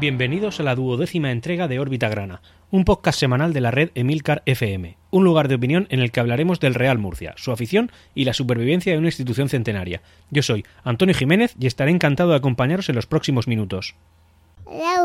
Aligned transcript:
Bienvenidos 0.00 0.58
a 0.58 0.62
la 0.62 0.74
duodécima 0.74 1.30
entrega 1.30 1.68
de 1.68 1.78
Órbita 1.78 2.08
Grana, 2.08 2.40
un 2.70 2.86
podcast 2.86 3.20
semanal 3.20 3.52
de 3.52 3.60
la 3.60 3.70
red 3.70 3.90
Emilcar 3.94 4.42
FM, 4.46 4.96
un 5.10 5.24
lugar 5.24 5.46
de 5.46 5.56
opinión 5.56 5.86
en 5.90 6.00
el 6.00 6.10
que 6.10 6.20
hablaremos 6.20 6.58
del 6.58 6.72
Real 6.72 6.96
Murcia, 6.96 7.34
su 7.36 7.52
afición 7.52 7.92
y 8.14 8.24
la 8.24 8.32
supervivencia 8.32 8.94
de 8.94 8.98
una 8.98 9.08
institución 9.08 9.50
centenaria. 9.50 10.00
Yo 10.30 10.42
soy 10.42 10.64
Antonio 10.84 11.14
Jiménez 11.14 11.54
y 11.60 11.66
estaré 11.66 11.90
encantado 11.90 12.30
de 12.30 12.36
acompañaros 12.36 12.88
en 12.88 12.94
los 12.94 13.04
próximos 13.04 13.46
minutos. 13.46 13.94
La 14.64 15.04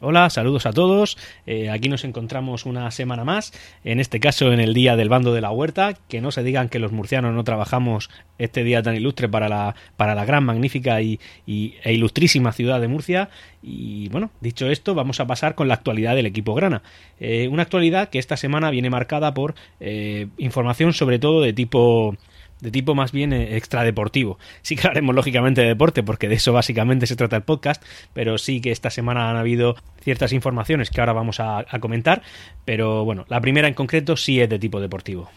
Hola, 0.00 0.30
saludos 0.30 0.64
a 0.64 0.72
todos. 0.72 1.18
Eh, 1.44 1.70
aquí 1.70 1.88
nos 1.88 2.04
encontramos 2.04 2.66
una 2.66 2.88
semana 2.92 3.24
más, 3.24 3.52
en 3.82 3.98
este 3.98 4.20
caso 4.20 4.52
en 4.52 4.60
el 4.60 4.72
día 4.72 4.94
del 4.94 5.08
bando 5.08 5.34
de 5.34 5.40
la 5.40 5.50
huerta. 5.50 5.94
Que 6.06 6.20
no 6.20 6.30
se 6.30 6.44
digan 6.44 6.68
que 6.68 6.78
los 6.78 6.92
murcianos 6.92 7.34
no 7.34 7.42
trabajamos 7.42 8.08
este 8.38 8.62
día 8.62 8.80
tan 8.80 8.94
ilustre 8.94 9.28
para 9.28 9.48
la, 9.48 9.74
para 9.96 10.14
la 10.14 10.24
gran, 10.24 10.44
magnífica 10.44 11.02
y, 11.02 11.18
e 11.48 11.92
ilustrísima 11.92 12.52
ciudad 12.52 12.80
de 12.80 12.86
Murcia. 12.86 13.28
Y 13.60 14.08
bueno, 14.10 14.30
dicho 14.40 14.70
esto, 14.70 14.94
vamos 14.94 15.18
a 15.18 15.26
pasar 15.26 15.56
con 15.56 15.66
la 15.66 15.74
actualidad 15.74 16.14
del 16.14 16.26
equipo 16.26 16.54
grana. 16.54 16.82
Eh, 17.18 17.48
una 17.48 17.62
actualidad 17.62 18.08
que 18.08 18.20
esta 18.20 18.36
semana 18.36 18.70
viene 18.70 18.90
marcada 18.90 19.34
por 19.34 19.56
eh, 19.80 20.28
información 20.38 20.92
sobre 20.92 21.18
todo 21.18 21.42
de 21.42 21.52
tipo 21.52 22.16
de 22.60 22.70
tipo 22.70 22.94
más 22.94 23.12
bien 23.12 23.32
eh, 23.32 23.56
extradeportivo. 23.56 24.38
Sí 24.62 24.76
que 24.76 24.86
hablaremos 24.86 25.14
lógicamente 25.14 25.62
de 25.62 25.68
deporte, 25.68 26.02
porque 26.02 26.28
de 26.28 26.36
eso 26.36 26.52
básicamente 26.52 27.06
se 27.06 27.16
trata 27.16 27.36
el 27.36 27.42
podcast, 27.42 27.82
pero 28.12 28.38
sí 28.38 28.60
que 28.60 28.70
esta 28.70 28.90
semana 28.90 29.30
han 29.30 29.36
habido 29.36 29.76
ciertas 30.02 30.32
informaciones 30.32 30.90
que 30.90 31.00
ahora 31.00 31.12
vamos 31.12 31.40
a, 31.40 31.64
comentar, 31.80 32.22
pero 32.64 33.04
bueno, 33.04 33.24
la 33.28 33.40
primera 33.40 33.68
en 33.68 33.74
concreto 33.74 34.16
sí 34.16 34.40
es 34.40 34.48
de 34.48 34.58
tipo 34.58 34.80
deportivo. 34.80 35.30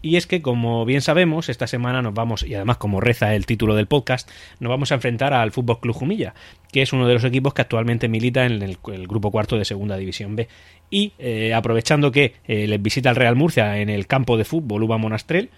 Y 0.00 0.14
es 0.14 0.28
que, 0.28 0.42
como 0.42 0.84
bien 0.84 1.00
sabemos, 1.00 1.48
esta 1.48 1.66
semana 1.66 2.02
nos 2.02 2.14
vamos, 2.14 2.44
y 2.44 2.54
además 2.54 2.76
como 2.76 3.00
reza 3.00 3.34
el 3.34 3.46
título 3.46 3.74
del 3.74 3.88
podcast, 3.88 4.30
nos 4.60 4.70
vamos 4.70 4.92
a 4.92 4.94
enfrentar 4.94 5.34
al 5.34 5.50
Fútbol 5.50 5.80
Club 5.80 5.96
Jumilla, 5.96 6.34
que 6.70 6.82
es 6.82 6.92
uno 6.92 7.08
de 7.08 7.14
los 7.14 7.24
equipos 7.24 7.52
que 7.52 7.62
actualmente 7.62 8.06
milita 8.08 8.46
en 8.46 8.62
el, 8.62 8.78
grupo 9.08 9.32
cuarto 9.32 9.58
de 9.58 9.64
Segunda 9.64 9.96
División 9.96 10.36
B. 10.36 10.46
Y 10.88 11.14
eh, 11.18 11.52
aprovechando 11.52 12.12
que 12.12 12.34
eh, 12.46 12.68
les 12.68 12.80
visita 12.80 13.10
el 13.10 13.16
Real 13.16 13.34
Murcia 13.34 13.78
en 13.78 13.90
el 13.90 14.06
campo 14.06 14.36
de 14.36 14.44
fútbol 14.44 14.84
Uba 14.84 14.98
Monastrel, 14.98 15.50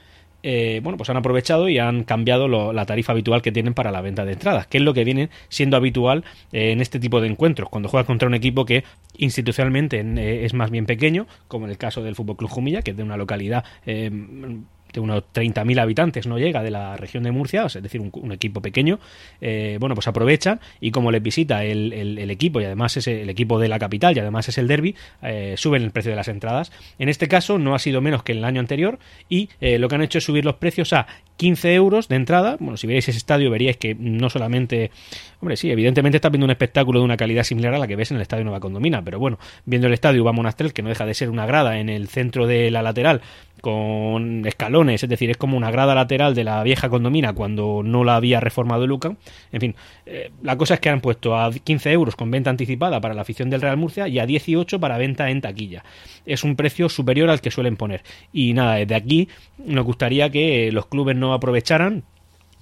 eh, 0.42 0.80
bueno, 0.82 0.96
pues 0.96 1.10
han 1.10 1.16
aprovechado 1.16 1.68
y 1.68 1.78
han 1.78 2.04
cambiado 2.04 2.48
la 2.72 2.86
tarifa 2.86 3.12
habitual 3.12 3.42
que 3.42 3.52
tienen 3.52 3.74
para 3.74 3.90
la 3.90 4.00
venta 4.00 4.24
de 4.24 4.32
entradas, 4.32 4.66
que 4.66 4.78
es 4.78 4.84
lo 4.84 4.94
que 4.94 5.04
viene 5.04 5.30
siendo 5.48 5.76
habitual 5.76 6.24
eh, 6.52 6.72
en 6.72 6.80
este 6.80 6.98
tipo 6.98 7.20
de 7.20 7.28
encuentros, 7.28 7.68
cuando 7.68 7.88
juegas 7.88 8.06
contra 8.06 8.28
un 8.28 8.34
equipo 8.34 8.64
que 8.64 8.84
institucionalmente 9.16 10.00
eh, 10.00 10.44
es 10.44 10.54
más 10.54 10.70
bien 10.70 10.86
pequeño, 10.86 11.26
como 11.48 11.66
en 11.66 11.72
el 11.72 11.78
caso 11.78 12.02
del 12.02 12.14
Fútbol 12.14 12.36
Club 12.36 12.50
Jumilla, 12.50 12.82
que 12.82 12.92
es 12.92 12.96
de 12.96 13.02
una 13.02 13.16
localidad 13.16 13.64
de 14.92 15.00
unos 15.00 15.24
30.000 15.32 15.80
habitantes 15.80 16.26
no 16.26 16.38
llega 16.38 16.62
de 16.62 16.70
la 16.70 16.96
región 16.96 17.22
de 17.22 17.30
Murcia, 17.30 17.64
es 17.64 17.82
decir, 17.82 18.00
un, 18.00 18.32
equipo 18.32 18.60
pequeño, 18.60 18.98
eh, 19.40 19.76
bueno, 19.80 19.94
pues 19.94 20.06
aprovechan 20.08 20.60
y 20.80 20.90
como 20.90 21.10
les 21.10 21.22
visita 21.22 21.64
el, 21.64 22.30
equipo 22.30 22.60
y 22.60 22.64
además 22.64 22.96
es 22.96 23.06
el 23.08 23.28
equipo 23.28 23.58
de 23.58 23.68
la 23.68 23.78
capital 23.78 24.16
y 24.16 24.20
además 24.20 24.48
es 24.48 24.58
el 24.58 24.68
derby, 24.68 24.94
eh, 25.22 25.54
suben 25.56 25.82
el 25.82 25.90
precio 25.90 26.10
de 26.10 26.16
las 26.16 26.28
entradas. 26.28 26.72
En 26.98 27.08
este 27.08 27.28
caso 27.28 27.58
no 27.58 27.74
ha 27.74 27.78
sido 27.78 28.00
menos 28.00 28.22
que 28.22 28.32
en 28.32 28.38
el 28.38 28.44
año 28.44 28.60
anterior 28.60 28.98
y 29.28 29.48
eh, 29.60 29.78
lo 29.78 29.88
que 29.88 29.94
han 29.96 30.02
hecho 30.02 30.18
es 30.18 30.24
subir 30.24 30.44
los 30.44 30.56
precios 30.56 30.92
a 30.92 31.06
15 31.36 31.74
euros 31.74 32.08
de 32.08 32.16
entrada. 32.16 32.56
Bueno, 32.60 32.76
si 32.76 32.86
veis 32.86 33.08
ese 33.08 33.16
estadio 33.16 33.50
veríais 33.50 33.76
que 33.76 33.94
no 33.94 34.28
solamente, 34.28 34.90
hombre, 35.40 35.56
sí, 35.56 35.70
evidentemente 35.70 36.16
está 36.16 36.28
viendo 36.28 36.44
un 36.44 36.50
espectáculo 36.50 37.00
de 37.00 37.04
una 37.04 37.16
calidad 37.16 37.44
similar 37.44 37.74
a 37.74 37.78
la 37.78 37.86
que 37.86 37.96
ves 37.96 38.10
en 38.10 38.16
el 38.16 38.22
estadio 38.22 38.44
Nueva 38.44 38.60
Condomina, 38.60 39.02
pero 39.02 39.18
bueno, 39.18 39.38
viendo 39.64 39.86
el 39.86 39.94
estadio 39.94 40.24
va 40.24 40.32
Monastrell, 40.32 40.72
que 40.72 40.82
no 40.82 40.88
deja 40.88 41.06
de 41.06 41.14
ser 41.14 41.30
una 41.30 41.46
grada 41.46 41.78
en 41.78 41.88
el 41.88 42.08
centro 42.08 42.46
de 42.46 42.70
la 42.70 42.82
lateral, 42.82 43.22
con 43.60 44.46
escalones, 44.46 45.02
es 45.02 45.08
decir, 45.08 45.30
es 45.30 45.36
como 45.36 45.56
una 45.56 45.70
grada 45.70 45.94
lateral 45.94 46.34
de 46.34 46.44
la 46.44 46.62
vieja 46.62 46.88
condomina 46.88 47.32
cuando 47.32 47.82
no 47.84 48.04
la 48.04 48.16
había 48.16 48.40
reformado 48.40 48.86
Luca. 48.86 49.16
En 49.52 49.60
fin, 49.60 49.74
eh, 50.06 50.30
la 50.42 50.56
cosa 50.56 50.74
es 50.74 50.80
que 50.80 50.88
han 50.88 51.00
puesto 51.00 51.36
a 51.36 51.52
15 51.52 51.92
euros 51.92 52.16
con 52.16 52.30
venta 52.30 52.50
anticipada 52.50 53.00
para 53.00 53.14
la 53.14 53.22
afición 53.22 53.50
del 53.50 53.60
Real 53.60 53.76
Murcia 53.76 54.08
y 54.08 54.18
a 54.18 54.26
18 54.26 54.80
para 54.80 54.98
venta 54.98 55.30
en 55.30 55.40
taquilla. 55.40 55.84
Es 56.26 56.44
un 56.44 56.56
precio 56.56 56.88
superior 56.88 57.30
al 57.30 57.40
que 57.40 57.50
suelen 57.50 57.76
poner. 57.76 58.02
Y 58.32 58.52
nada, 58.54 58.76
desde 58.76 58.94
aquí 58.94 59.28
nos 59.58 59.84
gustaría 59.84 60.30
que 60.30 60.70
los 60.72 60.86
clubes 60.86 61.16
no 61.16 61.34
aprovecharan 61.34 62.04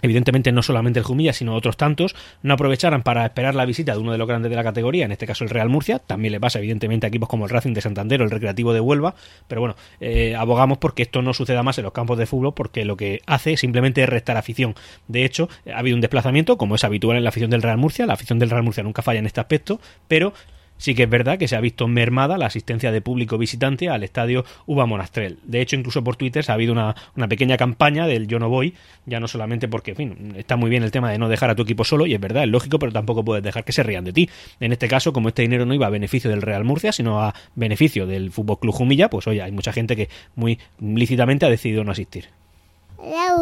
evidentemente 0.03 0.53
no 0.53 0.62
solamente 0.62 0.98
el 0.98 1.04
Jumilla, 1.04 1.32
sino 1.32 1.54
otros 1.54 1.76
tantos, 1.76 2.14
no 2.42 2.54
aprovecharan 2.54 3.03
para 3.03 3.25
esperar 3.25 3.54
la 3.54 3.64
visita 3.64 3.92
de 3.92 3.98
uno 3.98 4.12
de 4.12 4.19
los 4.19 4.28
grandes 4.28 4.50
de 4.50 4.56
la 4.56 4.64
categoría, 4.64 5.04
en 5.04 5.12
este 5.12 5.26
caso 5.26 5.44
el 5.44 5.50
Real 5.50 5.69
Murcia, 5.69 5.98
también 5.98 6.32
le 6.32 6.41
pasa 6.41 6.59
evidentemente 6.59 7.06
a 7.06 7.09
equipos 7.09 7.28
como 7.28 7.44
el 7.44 7.50
Racing 7.50 7.75
de 7.75 7.81
Santander 7.81 8.20
o 8.20 8.25
el 8.25 8.31
Recreativo 8.31 8.72
de 8.72 8.81
Huelva, 8.81 9.14
pero 9.47 9.60
bueno, 9.60 9.76
eh, 10.00 10.34
abogamos 10.34 10.78
porque 10.78 11.03
esto 11.03 11.22
no 11.22 11.34
suceda 11.34 11.62
más 11.62 11.78
en 11.78 11.84
los 11.84 11.92
campos 11.92 12.19
de 12.19 12.26
fútbol, 12.26 12.54
porque 12.54 12.84
lo 12.84 12.97
que 12.97 13.22
hace 13.26 13.56
simplemente 13.56 14.03
es 14.03 14.09
restar 14.09 14.36
afición. 14.36 14.75
De 15.06 15.25
hecho, 15.25 15.48
ha 15.72 15.78
habido 15.78 15.97
un 15.97 16.00
desplazamiento, 16.00 16.56
como 16.56 16.75
es 16.75 16.84
habitual 16.84 17.16
en 17.16 17.25
la 17.25 17.30
afición 17.30 17.50
del 17.50 17.62
Real 17.62 17.78
Murcia, 17.78 18.06
la 18.06 18.15
afición 18.15 18.38
del 18.38 18.50
Real 18.50 18.62
Murcia 18.62 18.82
nunca 18.82 19.03
falla 19.03 19.19
en 19.19 19.26
este 19.26 19.41
aspecto, 19.41 19.80
pero 20.06 20.32
sí 20.78 20.94
que 20.94 21.03
es 21.03 21.11
verdad 21.11 21.39
que 21.39 21.49
se 21.49 21.56
ha 21.56 21.61
visto 21.61 21.87
mermada 21.87 22.39
la 22.39 22.47
asistencia 22.47 22.91
de 22.91 23.00
público 23.00 23.37
visitante 23.37 23.89
al 23.89 24.03
estadio 24.03 24.44
Uva 24.66 24.87
Monastrell. 24.87 25.39
De 25.44 25.61
hecho, 25.61 25.77
incluso 25.77 26.03
por 26.03 26.16
Twitter 26.16 26.44
se 26.44 26.53
ha 26.53 26.55
habido 26.55 26.72
una, 26.72 26.94
pequeña 27.28 27.56
campaña 27.56 28.06
del 28.06 28.27
yo 28.27 28.39
no 28.39 28.49
voy, 28.49 28.75
ya 29.05 29.21
no 29.21 29.28
solamente 29.28 29.69
porque, 29.69 29.94
fin, 29.94 30.34
está 30.37 30.56
muy 30.56 30.71
bien 30.71 30.83
el 30.83 30.91
tema 30.91 31.11
de 31.11 31.19
no 31.19 31.28
dejar 31.28 31.50
a 31.50 31.55
tu 31.55 31.62
equipo 31.62 31.84
solo, 31.84 32.06
y 32.06 32.15
es 32.15 32.21
verdad, 32.21 32.44
es 32.44 32.49
lógico, 32.49 32.78
pero 32.78 32.93
tampoco 32.93 33.25
puedes 33.25 33.44
dejar 33.44 33.65
que 33.65 33.72
se 33.72 33.83
rían 33.83 34.05
de 34.05 34.12
ti. 34.12 34.31
En 34.61 34.72
este 34.72 34.89
caso, 34.89 35.12
como 35.12 35.28
este 35.28 35.43
dinero 35.43 35.66
no 35.66 35.75
iba 35.75 35.87
a 35.87 35.91
beneficio 35.91 36.31
del 36.31 36.43
Real 36.43 36.65
Murcia, 36.65 36.93
sino 36.93 37.21
a 37.21 37.34
beneficio 37.55 38.06
del 38.06 38.31
Fútbol 38.31 38.60
Club 38.60 38.75
Jumilla, 38.75 39.10
pues 39.10 39.27
oye, 39.27 39.43
hay 39.43 39.53
mucha 39.53 39.72
gente 39.72 39.97
que 39.97 40.09
muy 40.37 40.59
lícitamente 40.81 41.47
ha 41.47 41.50
decidido 41.50 41.84
no 41.84 41.93
asistir. 41.93 42.27
La 42.99 43.34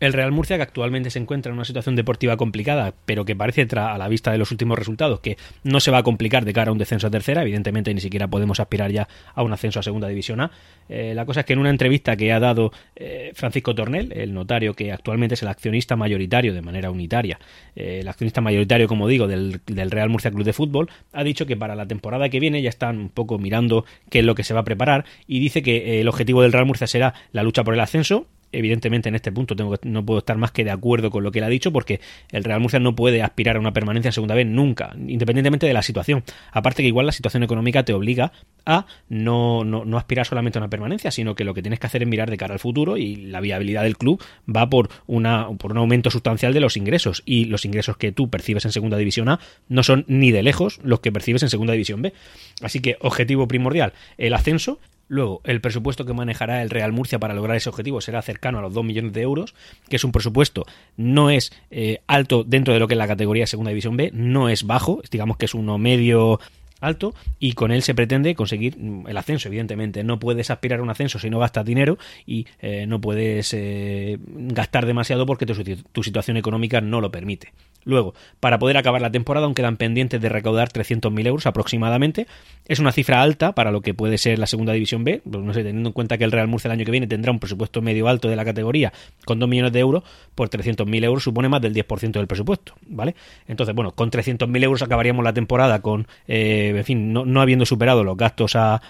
el 0.00 0.12
Real 0.12 0.32
Murcia, 0.32 0.56
que 0.56 0.62
actualmente 0.62 1.10
se 1.10 1.18
encuentra 1.18 1.50
en 1.50 1.56
una 1.56 1.64
situación 1.64 1.96
deportiva 1.96 2.36
complicada, 2.36 2.94
pero 3.04 3.24
que 3.24 3.34
parece 3.34 3.66
a 3.76 3.98
la 3.98 4.08
vista 4.08 4.30
de 4.30 4.38
los 4.38 4.50
últimos 4.50 4.78
resultados 4.78 5.20
que 5.20 5.36
no 5.64 5.80
se 5.80 5.90
va 5.90 5.98
a 5.98 6.02
complicar 6.02 6.44
de 6.44 6.52
cara 6.52 6.70
a 6.70 6.72
un 6.72 6.78
descenso 6.78 7.06
a 7.06 7.10
tercera, 7.10 7.42
evidentemente 7.42 7.92
ni 7.92 8.00
siquiera 8.00 8.28
podemos 8.28 8.60
aspirar 8.60 8.90
ya 8.90 9.08
a 9.34 9.42
un 9.42 9.52
ascenso 9.52 9.80
a 9.80 9.82
segunda 9.82 10.08
división 10.08 10.40
A. 10.40 10.50
Eh, 10.88 11.12
la 11.14 11.26
cosa 11.26 11.40
es 11.40 11.46
que 11.46 11.52
en 11.52 11.58
una 11.58 11.70
entrevista 11.70 12.16
que 12.16 12.32
ha 12.32 12.40
dado 12.40 12.72
eh, 12.96 13.32
Francisco 13.34 13.74
Tornel, 13.74 14.12
el 14.12 14.32
notario 14.32 14.74
que 14.74 14.92
actualmente 14.92 15.34
es 15.34 15.42
el 15.42 15.48
accionista 15.48 15.96
mayoritario 15.96 16.54
de 16.54 16.62
manera 16.62 16.90
unitaria, 16.90 17.38
eh, 17.74 17.98
el 18.00 18.08
accionista 18.08 18.40
mayoritario, 18.40 18.88
como 18.88 19.08
digo, 19.08 19.26
del, 19.26 19.60
del, 19.66 19.90
Real 19.90 20.08
Murcia 20.08 20.30
Club 20.30 20.44
de 20.44 20.52
Fútbol, 20.52 20.88
ha 21.12 21.24
dicho 21.24 21.46
que 21.46 21.56
para 21.56 21.74
la 21.74 21.86
temporada 21.86 22.28
que 22.28 22.40
viene 22.40 22.62
ya 22.62 22.68
están 22.68 22.98
un 22.98 23.08
poco 23.08 23.38
mirando 23.38 23.84
qué 24.10 24.20
es 24.20 24.24
lo 24.24 24.34
que 24.34 24.44
se 24.44 24.54
va 24.54 24.60
a 24.60 24.64
preparar 24.64 25.04
y 25.26 25.40
dice 25.40 25.62
que 25.62 26.00
el 26.00 26.08
objetivo 26.08 26.42
del 26.42 26.52
Real 26.52 26.66
Murcia 26.66 26.86
será 26.86 27.14
la 27.32 27.42
lucha 27.42 27.64
por 27.64 27.74
el 27.74 27.80
ascenso 27.80 28.26
evidentemente 28.52 29.08
en 29.08 29.14
este 29.14 29.32
punto 29.32 29.56
tengo 29.56 29.74
no 29.82 30.04
puedo 30.04 30.18
estar 30.18 30.36
más 30.36 30.52
que 30.52 30.64
de 30.64 30.70
acuerdo 30.70 31.10
con 31.10 31.22
lo 31.22 31.30
que 31.30 31.38
él 31.38 31.44
ha 31.44 31.48
dicho 31.48 31.72
porque 31.72 32.00
el 32.32 32.44
Real 32.44 32.60
Murcia 32.60 32.78
no 32.78 32.94
puede 32.94 33.22
aspirar 33.22 33.56
a 33.56 33.60
una 33.60 33.72
permanencia 33.72 34.08
en 34.08 34.12
segunda 34.12 34.34
vez 34.34 34.46
nunca, 34.46 34.94
independientemente 35.06 35.66
de 35.66 35.72
la 35.72 35.82
situación. 35.82 36.24
Aparte 36.52 36.82
que 36.82 36.88
igual 36.88 37.06
la 37.06 37.12
situación 37.12 37.42
económica 37.42 37.84
te 37.84 37.92
obliga 37.92 38.32
a 38.66 38.86
no, 39.08 39.64
no, 39.64 39.96
aspirar 39.96 40.26
solamente 40.26 40.58
a 40.58 40.60
una 40.60 40.68
permanencia, 40.68 41.10
sino 41.10 41.34
que 41.34 41.44
lo 41.44 41.54
que 41.54 41.62
tienes 41.62 41.80
que 41.80 41.86
hacer 41.86 42.02
es 42.02 42.08
mirar 42.08 42.30
de 42.30 42.36
cara 42.36 42.52
al 42.54 42.60
futuro 42.60 42.96
y 42.96 43.16
la 43.16 43.40
viabilidad 43.40 43.82
del 43.82 43.96
club 43.96 44.22
va 44.54 44.68
por, 44.68 44.90
una, 45.06 45.48
por 45.58 45.72
un 45.72 45.78
aumento 45.78 46.10
sustancial 46.10 46.52
de 46.52 46.60
los 46.60 46.76
ingresos 46.76 47.22
y 47.24 47.46
los 47.46 47.64
ingresos 47.64 47.96
que 47.96 48.12
tú 48.12 48.28
percibes 48.28 48.64
en 48.64 48.72
segunda 48.72 48.98
división 48.98 49.28
A 49.28 49.40
no 49.68 49.82
son 49.82 50.04
ni 50.06 50.32
de 50.32 50.42
lejos 50.42 50.80
los 50.82 51.00
que 51.00 51.12
percibes 51.12 51.42
en 51.42 51.50
segunda 51.50 51.72
división 51.72 52.02
B. 52.02 52.12
Así 52.60 52.80
que 52.80 52.98
objetivo 53.00 53.48
primordial, 53.48 53.92
el 54.18 54.34
ascenso 54.34 54.78
Luego, 55.08 55.40
el 55.44 55.60
presupuesto 55.60 56.04
que 56.04 56.12
manejará 56.12 56.62
el 56.62 56.70
Real 56.70 56.92
Murcia 56.92 57.18
para 57.18 57.34
lograr 57.34 57.56
ese 57.56 57.70
objetivo 57.70 58.00
será 58.00 58.22
cercano 58.22 58.58
a 58.58 58.62
los 58.62 58.74
2 58.74 58.84
millones 58.84 59.12
de 59.14 59.22
euros, 59.22 59.54
que 59.88 59.96
es 59.96 60.04
un 60.04 60.12
presupuesto, 60.12 60.66
no 60.96 61.30
es 61.30 61.50
eh, 61.70 62.00
alto 62.06 62.44
dentro 62.44 62.74
de 62.74 62.80
lo 62.80 62.88
que 62.88 62.94
es 62.94 62.98
la 62.98 63.08
categoría 63.08 63.46
Segunda 63.46 63.70
División 63.70 63.96
B, 63.96 64.10
no 64.12 64.48
es 64.48 64.64
bajo, 64.64 65.02
digamos 65.10 65.38
que 65.38 65.46
es 65.46 65.54
uno 65.54 65.78
medio 65.78 66.40
alto 66.80 67.14
y 67.38 67.52
con 67.52 67.70
él 67.70 67.82
se 67.82 67.94
pretende 67.94 68.34
conseguir 68.34 68.78
mm, 68.78 69.08
el 69.08 69.16
ascenso, 69.16 69.48
evidentemente. 69.48 70.04
No 70.04 70.18
puedes 70.18 70.50
aspirar 70.50 70.80
a 70.80 70.82
un 70.82 70.90
ascenso 70.90 71.18
si 71.18 71.30
no 71.30 71.38
gastas 71.38 71.64
dinero 71.64 71.98
y 72.26 72.46
eh, 72.60 72.86
no 72.86 73.00
puedes 73.00 73.52
eh, 73.54 74.18
gastar 74.26 74.86
demasiado 74.86 75.26
porque 75.26 75.46
tu, 75.46 76.02
situación 76.02 76.36
económica 76.36 76.80
no 76.80 77.00
lo 77.00 77.10
permite. 77.10 77.52
Luego, 77.84 78.12
para 78.40 78.58
poder 78.58 78.76
acabar 78.76 79.00
la 79.00 79.10
temporada 79.10 79.46
aún 79.46 79.54
quedan 79.54 79.76
pendientes 79.76 80.20
de 80.20 80.28
recaudar 80.28 80.68
300.000 80.68 81.26
euros 81.26 81.46
aproximadamente. 81.46 82.26
Es 82.66 82.80
una 82.80 82.92
cifra 82.92 83.22
alta 83.22 83.54
para 83.54 83.70
lo 83.70 83.80
que 83.80 83.94
puede 83.94 84.18
ser 84.18 84.38
la 84.38 84.46
segunda 84.46 84.72
división 84.72 85.04
B. 85.04 85.22
Pues 85.24 85.42
no 85.42 85.54
sé, 85.54 85.62
teniendo 85.62 85.88
en 85.88 85.92
cuenta 85.92 86.18
que 86.18 86.24
el 86.24 86.32
Real 86.32 86.48
Murcia 86.48 86.68
el 86.68 86.72
año 86.72 86.84
que 86.84 86.90
viene 86.90 87.06
tendrá 87.06 87.32
un 87.32 87.38
presupuesto 87.38 87.80
medio 87.80 88.08
alto 88.08 88.28
de 88.28 88.36
la 88.36 88.44
categoría 88.44 88.92
con 89.24 89.38
2 89.38 89.48
millones 89.48 89.72
de 89.72 89.80
euros, 89.80 90.02
por 90.34 90.50
pues 90.50 90.66
300.000 90.66 91.04
euros 91.04 91.22
supone 91.22 91.48
más 91.48 91.62
del 91.62 91.74
10% 91.74 92.12
del 92.12 92.26
presupuesto, 92.26 92.74
¿vale? 92.86 93.14
Entonces, 93.46 93.74
bueno, 93.74 93.92
con 93.92 94.10
300.000 94.10 94.64
euros 94.64 94.82
acabaríamos 94.82 95.24
la 95.24 95.32
temporada 95.32 95.80
con... 95.80 96.06
Eh, 96.26 96.67
en 96.76 96.84
fin, 96.84 97.12
no, 97.12 97.40
habiendo 97.40 97.66
superado 97.66 98.04
los 98.04 98.16
gastos 98.16 98.56
a, 98.56 98.80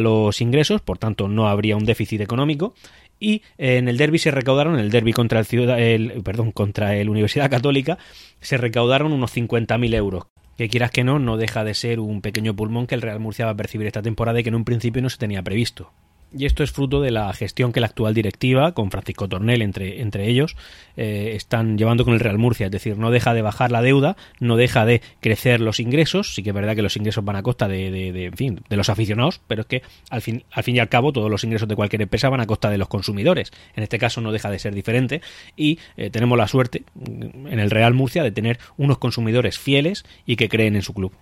los 0.00 0.40
ingresos, 0.40 0.80
por 0.80 0.98
tanto 0.98 1.28
no 1.28 1.48
habría 1.48 1.76
un 1.76 1.84
déficit 1.84 2.20
económico. 2.20 2.74
Y 3.20 3.42
en 3.58 3.88
el 3.88 3.96
derby 3.96 4.18
se 4.18 4.30
recaudaron, 4.30 4.74
en 4.74 4.80
el 4.80 4.90
derby 4.90 5.12
contra 5.12 5.38
el, 5.38 5.46
ciudad, 5.46 5.80
el, 5.80 6.22
perdón, 6.22 6.52
contra 6.52 6.96
el 6.96 7.08
Universidad 7.08 7.50
Católica, 7.50 7.96
se 8.40 8.56
recaudaron 8.56 9.12
unos 9.12 9.34
50.000 9.34 9.94
euros. 9.94 10.24
Que 10.58 10.68
quieras 10.68 10.90
que 10.90 11.04
no, 11.04 11.18
no 11.18 11.36
deja 11.36 11.64
de 11.64 11.74
ser 11.74 12.00
un 12.00 12.20
pequeño 12.20 12.54
pulmón 12.54 12.86
que 12.86 12.94
el 12.94 13.02
Real 13.02 13.20
Murcia 13.20 13.46
va 13.46 13.52
a 13.52 13.56
percibir 13.56 13.86
esta 13.86 14.02
temporada 14.02 14.40
y 14.40 14.42
que 14.42 14.50
en 14.50 14.54
un 14.56 14.64
principio 14.64 15.02
no 15.02 15.10
se 15.10 15.18
tenía 15.18 15.42
previsto. 15.42 15.92
Y 16.36 16.46
esto 16.46 16.62
es 16.62 16.72
fruto 16.72 17.00
de 17.00 17.10
la 17.10 17.32
gestión 17.32 17.72
que 17.72 17.80
la 17.80 17.86
actual 17.86 18.14
directiva, 18.14 18.72
con 18.72 18.90
Francisco 18.90 19.28
Tornel 19.28 19.62
entre, 19.62 20.00
entre 20.00 20.28
ellos, 20.28 20.56
eh, 20.96 21.32
están 21.34 21.78
llevando 21.78 22.04
con 22.04 22.14
el 22.14 22.20
Real 22.20 22.38
Murcia. 22.38 22.66
Es 22.66 22.72
decir, 22.72 22.98
no 22.98 23.10
deja 23.10 23.34
de 23.34 23.42
bajar 23.42 23.70
la 23.70 23.82
deuda, 23.82 24.16
no 24.40 24.56
deja 24.56 24.84
de 24.84 25.00
crecer 25.20 25.60
los 25.60 25.80
ingresos. 25.80 26.34
Sí 26.34 26.42
que 26.42 26.50
es 26.50 26.54
verdad 26.54 26.74
que 26.74 26.82
los 26.82 26.96
ingresos 26.96 27.24
van 27.24 27.36
a 27.36 27.42
costa 27.42 27.68
de, 27.68 27.90
de, 27.90 28.24
en 28.24 28.36
fin, 28.36 28.60
de 28.68 28.76
los 28.76 28.88
aficionados, 28.88 29.40
pero 29.46 29.62
es 29.62 29.66
que 29.66 29.82
al 30.10 30.22
fin, 30.22 30.44
al 30.50 30.64
fin 30.64 30.76
y 30.76 30.80
al 30.80 30.88
cabo 30.88 31.12
todos 31.12 31.30
los 31.30 31.44
ingresos 31.44 31.68
de 31.68 31.76
cualquier 31.76 32.02
empresa 32.02 32.28
van 32.28 32.40
a 32.40 32.46
costa 32.46 32.70
de 32.70 32.78
los 32.78 32.88
consumidores. 32.88 33.52
En 33.76 33.82
este 33.82 33.98
caso 33.98 34.20
no 34.20 34.32
deja 34.32 34.50
de 34.50 34.58
ser 34.58 34.74
diferente 34.74 35.20
y 35.56 35.78
eh, 35.96 36.10
tenemos 36.10 36.36
la 36.36 36.48
suerte 36.48 36.82
mm, 36.94 37.46
en 37.48 37.60
el 37.60 37.70
Real 37.70 37.94
Murcia 37.94 38.22
de 38.22 38.32
tener 38.32 38.58
unos 38.76 38.98
consumidores 38.98 39.58
fieles 39.58 40.04
y 40.26 40.36
que 40.36 40.48
creen 40.48 40.76
en 40.76 40.82
su 40.82 40.94
club. 40.94 41.12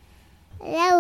La 0.65 0.97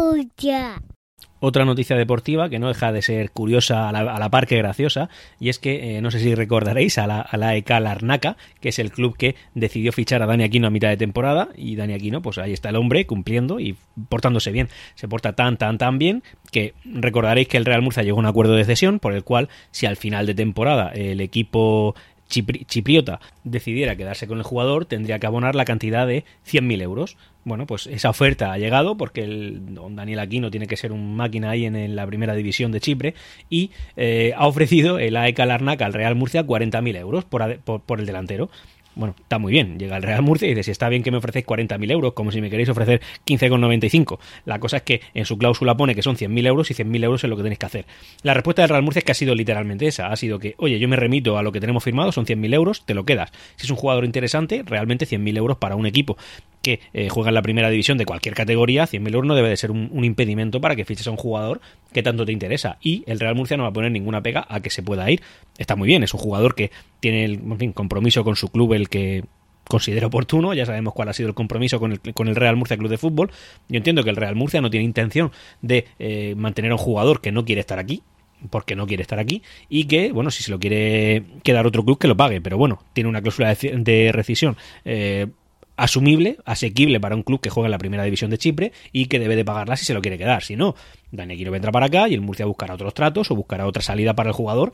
otra 1.44 1.64
noticia 1.64 1.96
deportiva 1.96 2.48
que 2.48 2.60
no 2.60 2.68
deja 2.68 2.92
de 2.92 3.02
ser 3.02 3.32
curiosa 3.32 3.88
a 3.88 3.92
la, 3.92 4.30
par 4.30 4.46
que 4.46 4.56
graciosa, 4.56 5.10
y 5.40 5.48
es 5.48 5.58
que 5.58 5.96
eh, 5.96 6.00
no 6.00 6.12
sé 6.12 6.20
si 6.20 6.36
recordaréis 6.36 6.98
a 6.98 7.08
la, 7.08 7.20
a 7.20 7.36
la 7.36 7.56
EK 7.56 7.68
Larnaca, 7.80 8.36
que 8.60 8.68
es 8.68 8.78
el 8.78 8.92
club 8.92 9.16
que 9.16 9.34
decidió 9.52 9.90
fichar 9.90 10.22
a 10.22 10.26
Dani 10.26 10.44
Aquino 10.44 10.68
a 10.68 10.70
mitad 10.70 10.88
de 10.88 10.96
temporada, 10.96 11.48
y 11.56 11.74
Dani 11.74 11.94
Aquino, 11.94 12.22
pues 12.22 12.38
ahí 12.38 12.52
está 12.52 12.68
el 12.68 12.76
hombre 12.76 13.06
cumpliendo 13.06 13.58
y 13.58 13.76
portándose 14.08 14.52
bien. 14.52 14.68
Se 14.94 15.08
porta 15.08 15.32
tan, 15.32 15.56
tan, 15.56 15.78
tan 15.78 15.98
bien 15.98 16.22
que 16.52 16.74
recordaréis 16.84 17.48
que 17.48 17.56
el 17.56 17.64
Real 17.64 17.82
Murcia 17.82 18.04
llegó 18.04 18.18
a 18.18 18.20
un 18.20 18.26
acuerdo 18.26 18.54
de 18.54 18.64
cesión 18.64 19.00
por 19.00 19.12
el 19.12 19.24
cual, 19.24 19.48
si 19.72 19.86
al 19.86 19.96
final 19.96 20.26
de 20.26 20.34
temporada 20.34 20.92
el 20.94 21.20
equipo 21.20 21.96
chipriota 22.32 23.20
decidiera 23.44 23.96
quedarse 23.96 24.26
con 24.26 24.38
el 24.38 24.44
jugador, 24.44 24.86
tendría 24.86 25.18
que 25.18 25.26
abonar 25.26 25.54
la 25.54 25.64
cantidad 25.64 26.06
de 26.06 26.24
100.000 26.46 26.82
euros. 26.82 27.16
Bueno, 27.44 27.66
pues 27.66 27.86
esa 27.86 28.10
oferta 28.10 28.52
ha 28.52 28.58
llegado 28.58 28.96
porque 28.96 29.22
el 29.22 29.74
don 29.74 29.96
Daniel 29.96 30.20
Aquino 30.20 30.50
tiene 30.50 30.66
que 30.66 30.76
ser 30.76 30.92
un 30.92 31.16
máquina 31.16 31.50
ahí 31.50 31.64
en, 31.66 31.96
la 31.96 32.06
primera 32.06 32.34
división 32.34 32.72
de 32.72 32.80
Chipre 32.80 33.14
y 33.50 33.70
eh, 33.96 34.32
ha 34.36 34.46
ofrecido 34.46 34.98
el 34.98 35.16
AEK 35.16 35.38
Larnaca 35.40 35.84
al 35.86 35.92
Real 35.92 36.14
Murcia 36.14 36.46
40.000 36.46 36.96
euros 36.96 37.24
por, 37.24 37.58
por 37.58 38.00
el 38.00 38.06
delantero 38.06 38.48
bueno, 38.94 39.14
está 39.18 39.38
muy 39.38 39.52
bien. 39.52 39.78
Llega 39.78 39.96
el 39.96 40.02
Real 40.02 40.22
Murcia 40.22 40.46
y 40.46 40.50
dice, 40.50 40.64
si 40.64 40.70
está 40.70 40.88
bien 40.88 41.02
que 41.02 41.10
me 41.10 41.18
ofrecéis 41.18 41.46
40.000 41.46 41.90
euros, 41.90 42.12
como 42.12 42.30
si 42.30 42.40
me 42.40 42.50
queréis 42.50 42.68
ofrecer 42.68 43.00
15,95. 43.26 44.18
La 44.44 44.58
cosa 44.58 44.78
es 44.78 44.82
que 44.82 45.00
en 45.14 45.24
su 45.24 45.38
cláusula 45.38 45.76
pone 45.76 45.94
que 45.94 46.02
son 46.02 46.16
100.000 46.16 46.46
euros 46.46 46.70
y 46.70 46.74
100.000 46.74 47.04
euros 47.04 47.24
es 47.24 47.30
lo 47.30 47.36
que 47.36 47.42
tenéis 47.42 47.58
que 47.58 47.66
hacer. 47.66 47.86
La 48.22 48.34
respuesta 48.34 48.62
del 48.62 48.68
Real 48.68 48.82
Murcia 48.82 49.00
es 49.00 49.04
que 49.04 49.12
ha 49.12 49.16
sido 49.16 49.34
literalmente 49.34 49.86
esa. 49.86 50.08
Ha 50.08 50.16
sido 50.16 50.38
que, 50.38 50.54
oye, 50.58 50.78
yo 50.78 50.88
me 50.88 50.96
remito 50.96 51.38
a 51.38 51.42
lo 51.42 51.52
que 51.52 51.60
tenemos 51.60 51.82
firmado, 51.82 52.12
son 52.12 52.26
100.000 52.26 52.54
euros, 52.54 52.84
te 52.84 52.94
lo 52.94 53.04
quedas. 53.04 53.30
Si 53.56 53.66
es 53.66 53.70
un 53.70 53.76
jugador 53.76 54.04
interesante, 54.04 54.62
realmente 54.64 55.06
100.000 55.06 55.36
euros 55.36 55.56
para 55.56 55.76
un 55.76 55.86
equipo 55.86 56.16
que 56.62 56.80
eh, 56.92 57.08
juega 57.08 57.30
en 57.30 57.34
la 57.34 57.42
primera 57.42 57.68
división 57.68 57.98
de 57.98 58.06
cualquier 58.06 58.34
categoría, 58.34 58.84
100.000 58.84 59.14
euros 59.14 59.26
no 59.26 59.34
debe 59.34 59.48
de 59.48 59.56
ser 59.56 59.70
un, 59.70 60.04
impedimento 60.04 60.60
para 60.60 60.76
que 60.76 60.84
fiches 60.84 61.06
a 61.06 61.10
un 61.10 61.16
jugador 61.16 61.60
que 61.92 62.02
tanto 62.02 62.24
te 62.24 62.32
interesa. 62.32 62.78
Y 62.80 63.04
el 63.06 63.20
Real 63.20 63.34
Murcia 63.34 63.56
no 63.56 63.64
va 63.64 63.70
a 63.70 63.72
poner 63.72 63.90
ninguna 63.90 64.22
pega 64.22 64.46
a 64.48 64.60
que 64.60 64.70
se 64.70 64.82
pueda 64.82 65.10
ir. 65.10 65.20
Está 65.58 65.76
muy 65.76 65.86
bien, 65.86 66.02
es 66.02 66.14
un 66.14 66.20
jugador 66.20 66.54
que 66.54 66.70
tiene 67.00 67.24
el 67.24 67.74
compromiso 67.74 68.24
con 68.24 68.36
su 68.36 68.48
club, 68.48 68.72
el 68.74 68.88
que 68.88 69.24
considera 69.68 70.06
oportuno, 70.06 70.54
ya 70.54 70.66
sabemos 70.66 70.92
cuál 70.92 71.08
ha 71.08 71.12
sido 71.12 71.28
el 71.28 71.34
compromiso 71.34 71.78
con 71.80 71.92
el, 71.92 72.00
con 72.00 72.28
el 72.28 72.36
Real 72.36 72.56
Murcia 72.56 72.76
Club 72.76 72.90
de 72.90 72.98
Fútbol. 72.98 73.30
Yo 73.68 73.76
entiendo 73.76 74.04
que 74.04 74.10
el 74.10 74.16
Real 74.16 74.34
Murcia 74.34 74.60
no 74.60 74.70
tiene 74.70 74.84
intención 74.84 75.32
de 75.60 75.86
eh, 75.98 76.34
mantener 76.36 76.72
a 76.72 76.74
un 76.74 76.78
jugador 76.78 77.20
que 77.20 77.32
no 77.32 77.44
quiere 77.44 77.60
estar 77.60 77.78
aquí, 77.78 78.02
porque 78.50 78.74
no 78.74 78.86
quiere 78.86 79.02
estar 79.02 79.18
aquí 79.18 79.42
y 79.68 79.84
que, 79.84 80.12
bueno, 80.12 80.30
si 80.30 80.42
se 80.42 80.50
lo 80.50 80.58
quiere 80.58 81.24
quedar 81.42 81.66
otro 81.66 81.84
club 81.84 81.98
que 81.98 82.08
lo 82.08 82.16
pague, 82.16 82.40
pero 82.40 82.58
bueno, 82.58 82.82
tiene 82.92 83.08
una 83.08 83.22
cláusula 83.22 83.54
de, 83.54 84.10
rescisión 84.12 84.56
eh, 84.84 85.28
asumible, 85.76 86.38
asequible 86.44 87.00
para 87.00 87.16
un 87.16 87.22
club 87.22 87.40
que 87.40 87.50
juega 87.50 87.66
en 87.66 87.72
la 87.72 87.78
primera 87.78 88.04
división 88.04 88.30
de 88.30 88.38
Chipre 88.38 88.72
y 88.92 89.06
que 89.06 89.18
debe 89.18 89.36
de 89.36 89.44
pagarla 89.44 89.76
si 89.76 89.84
se 89.84 89.94
lo 89.94 90.02
quiere 90.02 90.18
quedar. 90.18 90.42
Si 90.42 90.56
no, 90.56 90.74
Dani 91.10 91.34
Aquino 91.34 91.50
vendrá 91.50 91.72
para 91.72 91.86
acá 91.86 92.08
y 92.08 92.14
el 92.14 92.20
Murcia 92.20 92.46
buscará 92.46 92.74
otros 92.74 92.94
tratos 92.94 93.30
o 93.30 93.36
buscará 93.36 93.66
otra 93.66 93.82
salida 93.82 94.14
para 94.14 94.30
el 94.30 94.34
jugador 94.34 94.72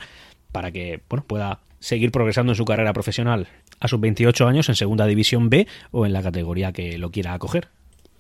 para 0.53 0.73
que 0.73 1.01
bueno, 1.09 1.25
pueda 1.27 1.61
seguir 1.81 2.11
progresando 2.11 2.53
en 2.53 2.57
su 2.57 2.65
carrera 2.65 2.93
profesional 2.93 3.49
a 3.81 3.89
sus 3.89 4.01
28 4.01 4.47
años 4.47 4.69
en 4.69 4.75
Segunda 4.75 5.07
División 5.07 5.51
B 5.51 5.67
o 5.91 6.07
en 6.07 6.13
la 6.13 6.23
categoría 6.23 6.73
que 6.73 6.99
lo 6.99 7.11
quiera 7.11 7.35
acoger. 7.35 7.69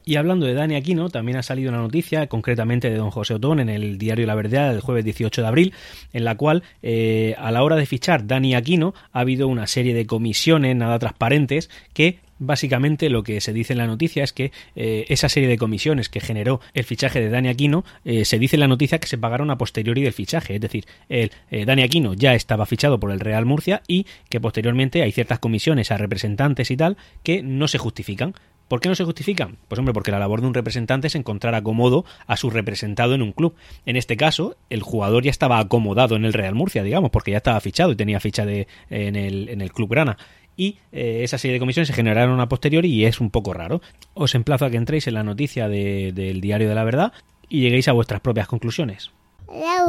Y 0.04 0.16
hablando 0.16 0.46
de 0.46 0.54
Dani 0.54 0.74
Aquino, 0.74 1.10
también 1.10 1.36
ha 1.36 1.42
salido 1.42 1.68
una 1.68 1.82
noticia, 1.82 2.28
concretamente 2.28 2.88
de 2.88 2.96
don 2.96 3.10
José 3.10 3.34
Otón, 3.34 3.60
en 3.60 3.68
el 3.68 3.98
diario 3.98 4.24
La 4.24 4.34
Verdad 4.34 4.72
del 4.72 4.80
jueves 4.80 5.04
18 5.04 5.42
de 5.42 5.46
abril, 5.46 5.74
en 6.14 6.24
la 6.24 6.34
cual, 6.34 6.62
eh, 6.82 7.34
a 7.36 7.50
la 7.50 7.62
hora 7.62 7.76
de 7.76 7.84
fichar 7.84 8.26
Dani 8.26 8.54
Aquino, 8.54 8.94
ha 9.12 9.20
habido 9.20 9.48
una 9.48 9.66
serie 9.66 9.92
de 9.92 10.06
comisiones 10.06 10.74
nada 10.76 10.98
transparentes 10.98 11.68
que 11.92 12.20
Básicamente 12.38 13.10
lo 13.10 13.22
que 13.22 13.40
se 13.40 13.52
dice 13.52 13.72
en 13.72 13.78
la 13.78 13.86
noticia 13.86 14.24
es 14.24 14.32
que 14.32 14.52
eh, 14.76 15.06
esa 15.08 15.28
serie 15.28 15.48
de 15.48 15.58
comisiones 15.58 16.08
que 16.08 16.20
generó 16.20 16.60
el 16.74 16.84
fichaje 16.84 17.20
de 17.20 17.30
Dani 17.30 17.48
Aquino, 17.48 17.84
eh, 18.04 18.24
se 18.24 18.38
dice 18.38 18.56
en 18.56 18.60
la 18.60 18.68
noticia 18.68 18.98
que 18.98 19.06
se 19.08 19.18
pagaron 19.18 19.50
a 19.50 19.58
posteriori 19.58 20.02
del 20.02 20.12
fichaje, 20.12 20.54
es 20.54 20.60
decir, 20.60 20.86
el 21.08 21.30
Dani 21.50 21.82
Aquino 21.82 22.14
ya 22.14 22.34
estaba 22.34 22.66
fichado 22.66 23.00
por 23.00 23.10
el 23.10 23.20
Real 23.20 23.46
Murcia 23.46 23.82
y 23.86 24.06
que 24.28 24.40
posteriormente 24.40 25.02
hay 25.02 25.12
ciertas 25.12 25.38
comisiones 25.38 25.90
a 25.90 25.98
representantes 25.98 26.70
y 26.70 26.76
tal 26.76 26.96
que 27.22 27.42
no 27.42 27.68
se 27.68 27.78
justifican. 27.78 28.34
¿Por 28.68 28.80
qué 28.80 28.90
no 28.90 28.94
se 28.94 29.04
justifican? 29.04 29.56
Pues 29.66 29.78
hombre, 29.78 29.94
porque 29.94 30.10
la 30.10 30.18
labor 30.18 30.42
de 30.42 30.46
un 30.46 30.52
representante 30.52 31.06
es 31.06 31.14
encontrar 31.14 31.54
acomodo 31.54 32.04
a 32.26 32.36
su 32.36 32.50
representado 32.50 33.14
en 33.14 33.22
un 33.22 33.32
club. 33.32 33.54
En 33.86 33.96
este 33.96 34.18
caso, 34.18 34.56
el 34.68 34.82
jugador 34.82 35.24
ya 35.24 35.30
estaba 35.30 35.58
acomodado 35.58 36.16
en 36.16 36.26
el 36.26 36.34
Real 36.34 36.54
Murcia, 36.54 36.82
digamos, 36.82 37.10
porque 37.10 37.30
ya 37.30 37.38
estaba 37.38 37.60
fichado 37.60 37.92
y 37.92 37.96
tenía 37.96 38.20
ficha 38.20 38.44
de, 38.44 38.68
en, 38.90 39.16
el, 39.16 39.48
en 39.48 39.62
el 39.62 39.72
club 39.72 39.88
grana 39.88 40.18
y 40.58 40.76
eh, 40.92 41.20
esa 41.22 41.38
serie 41.38 41.54
de 41.54 41.60
comisiones 41.60 41.88
se 41.88 41.94
generaron 41.94 42.38
a 42.40 42.50
posteriori 42.50 42.92
y 42.92 43.06
es 43.06 43.18
un 43.18 43.30
poco 43.30 43.54
raro. 43.54 43.80
Os 44.12 44.34
emplazo 44.34 44.66
a 44.66 44.70
que 44.70 44.76
entréis 44.76 45.06
en 45.06 45.14
la 45.14 45.22
noticia 45.22 45.68
del 45.68 46.42
Diario 46.42 46.68
de 46.68 46.74
la 46.74 46.84
Verdad 46.84 47.14
y 47.48 47.62
lleguéis 47.62 47.88
a 47.88 47.92
vuestras 47.92 48.20
propias 48.20 48.46
conclusiones. 48.48 49.10
La 49.48 49.86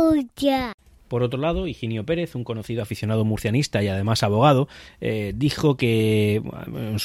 por 1.10 1.24
otro 1.24 1.40
lado, 1.40 1.68
Higinio 1.68 2.06
Pérez, 2.06 2.36
un 2.36 2.46
conocido 2.46 2.84
aficionado 2.84 3.26
murcianista 3.26 3.84
y 3.84 3.88
además 3.88 4.24
abogado, 4.24 4.70
eh, 5.02 5.34
dijo 5.36 5.76
que 5.76 6.42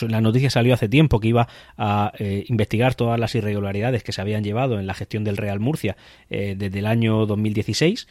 la 0.08 0.20
noticia 0.20 0.50
salió 0.50 0.74
hace 0.74 0.88
tiempo 0.88 1.18
que 1.18 1.28
iba 1.28 1.48
a 1.76 2.12
eh, 2.18 2.44
investigar 2.48 2.94
todas 2.94 3.18
las 3.18 3.34
irregularidades 3.34 4.04
que 4.04 4.12
se 4.12 4.20
habían 4.20 4.44
llevado 4.44 4.78
en 4.78 4.86
la 4.86 4.94
gestión 4.94 5.24
del 5.24 5.38
Real 5.38 5.58
Murcia 5.58 5.96
eh, 6.28 6.54
desde 6.56 6.78
el 6.78 6.86
año 6.86 7.24
2016 7.24 8.06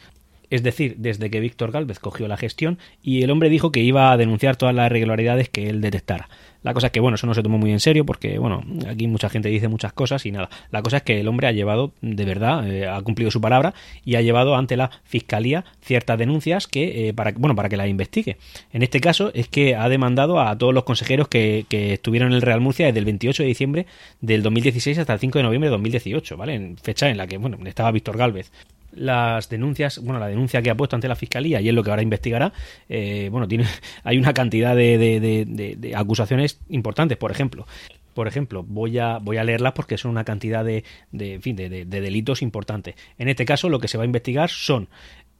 es 0.54 0.62
decir, 0.62 0.94
desde 0.98 1.30
que 1.30 1.40
Víctor 1.40 1.72
Galvez 1.72 1.98
cogió 1.98 2.28
la 2.28 2.36
gestión 2.36 2.78
y 3.02 3.24
el 3.24 3.30
hombre 3.32 3.48
dijo 3.48 3.72
que 3.72 3.80
iba 3.80 4.12
a 4.12 4.16
denunciar 4.16 4.54
todas 4.54 4.72
las 4.72 4.86
irregularidades 4.86 5.48
que 5.48 5.68
él 5.68 5.80
detectara. 5.80 6.28
La 6.62 6.72
cosa 6.72 6.86
es 6.86 6.92
que, 6.92 7.00
bueno, 7.00 7.16
eso 7.16 7.26
no 7.26 7.34
se 7.34 7.42
tomó 7.42 7.58
muy 7.58 7.72
en 7.72 7.80
serio 7.80 8.06
porque, 8.06 8.38
bueno, 8.38 8.62
aquí 8.88 9.08
mucha 9.08 9.28
gente 9.28 9.48
dice 9.48 9.66
muchas 9.66 9.92
cosas 9.92 10.24
y 10.26 10.30
nada. 10.30 10.48
La 10.70 10.80
cosa 10.80 10.98
es 10.98 11.02
que 11.02 11.18
el 11.18 11.26
hombre 11.26 11.48
ha 11.48 11.52
llevado, 11.52 11.92
de 12.02 12.24
verdad, 12.24 12.70
eh, 12.70 12.88
ha 12.88 13.02
cumplido 13.02 13.32
su 13.32 13.40
palabra 13.40 13.74
y 14.04 14.14
ha 14.14 14.22
llevado 14.22 14.54
ante 14.54 14.76
la 14.76 14.92
fiscalía 15.02 15.64
ciertas 15.82 16.16
denuncias 16.18 16.68
que, 16.68 17.08
eh, 17.08 17.14
para, 17.14 17.32
bueno, 17.32 17.56
para 17.56 17.68
que 17.68 17.76
la 17.76 17.88
investigue. 17.88 18.38
En 18.72 18.84
este 18.84 19.00
caso 19.00 19.32
es 19.34 19.48
que 19.48 19.74
ha 19.74 19.88
demandado 19.88 20.40
a 20.40 20.56
todos 20.56 20.72
los 20.72 20.84
consejeros 20.84 21.26
que, 21.26 21.66
que 21.68 21.94
estuvieron 21.94 22.30
en 22.30 22.36
el 22.36 22.42
Real 22.42 22.60
Murcia 22.60 22.86
desde 22.86 23.00
el 23.00 23.06
28 23.06 23.42
de 23.42 23.46
diciembre 23.48 23.86
del 24.20 24.44
2016 24.44 24.98
hasta 24.98 25.14
el 25.14 25.18
5 25.18 25.40
de 25.40 25.42
noviembre 25.42 25.66
de 25.66 25.72
2018, 25.72 26.36
¿vale? 26.36 26.54
En 26.54 26.78
fecha 26.78 27.10
en 27.10 27.16
la 27.16 27.26
que, 27.26 27.38
bueno, 27.38 27.58
estaba 27.66 27.90
Víctor 27.90 28.16
Galvez 28.16 28.52
las 28.94 29.48
denuncias, 29.48 29.98
bueno, 29.98 30.18
la 30.18 30.28
denuncia 30.28 30.62
que 30.62 30.70
ha 30.70 30.76
puesto 30.76 30.96
ante 30.96 31.08
la 31.08 31.16
fiscalía 31.16 31.60
y 31.60 31.68
es 31.68 31.74
lo 31.74 31.82
que 31.82 31.90
ahora 31.90 32.02
investigará, 32.02 32.52
eh, 32.88 33.28
bueno, 33.30 33.48
tiene, 33.48 33.64
hay 34.04 34.18
una 34.18 34.32
cantidad 34.34 34.74
de, 34.76 34.98
de, 34.98 35.96
acusaciones 35.96 36.60
importantes, 36.68 37.18
por 37.18 37.30
ejemplo. 37.30 37.66
Por 38.14 38.28
ejemplo, 38.28 38.62
voy 38.62 38.98
a, 38.98 39.18
voy 39.18 39.38
a 39.38 39.44
leerlas 39.44 39.72
porque 39.72 39.98
son 39.98 40.12
una 40.12 40.24
cantidad 40.24 40.64
de, 40.64 40.84
de, 41.10 41.40
fin, 41.40 41.56
de, 41.56 41.84
delitos 41.84 42.42
importantes. 42.42 42.94
En 43.18 43.28
este 43.28 43.44
caso, 43.44 43.68
lo 43.68 43.80
que 43.80 43.88
se 43.88 43.98
va 43.98 44.04
a 44.04 44.06
investigar 44.06 44.50
son 44.50 44.88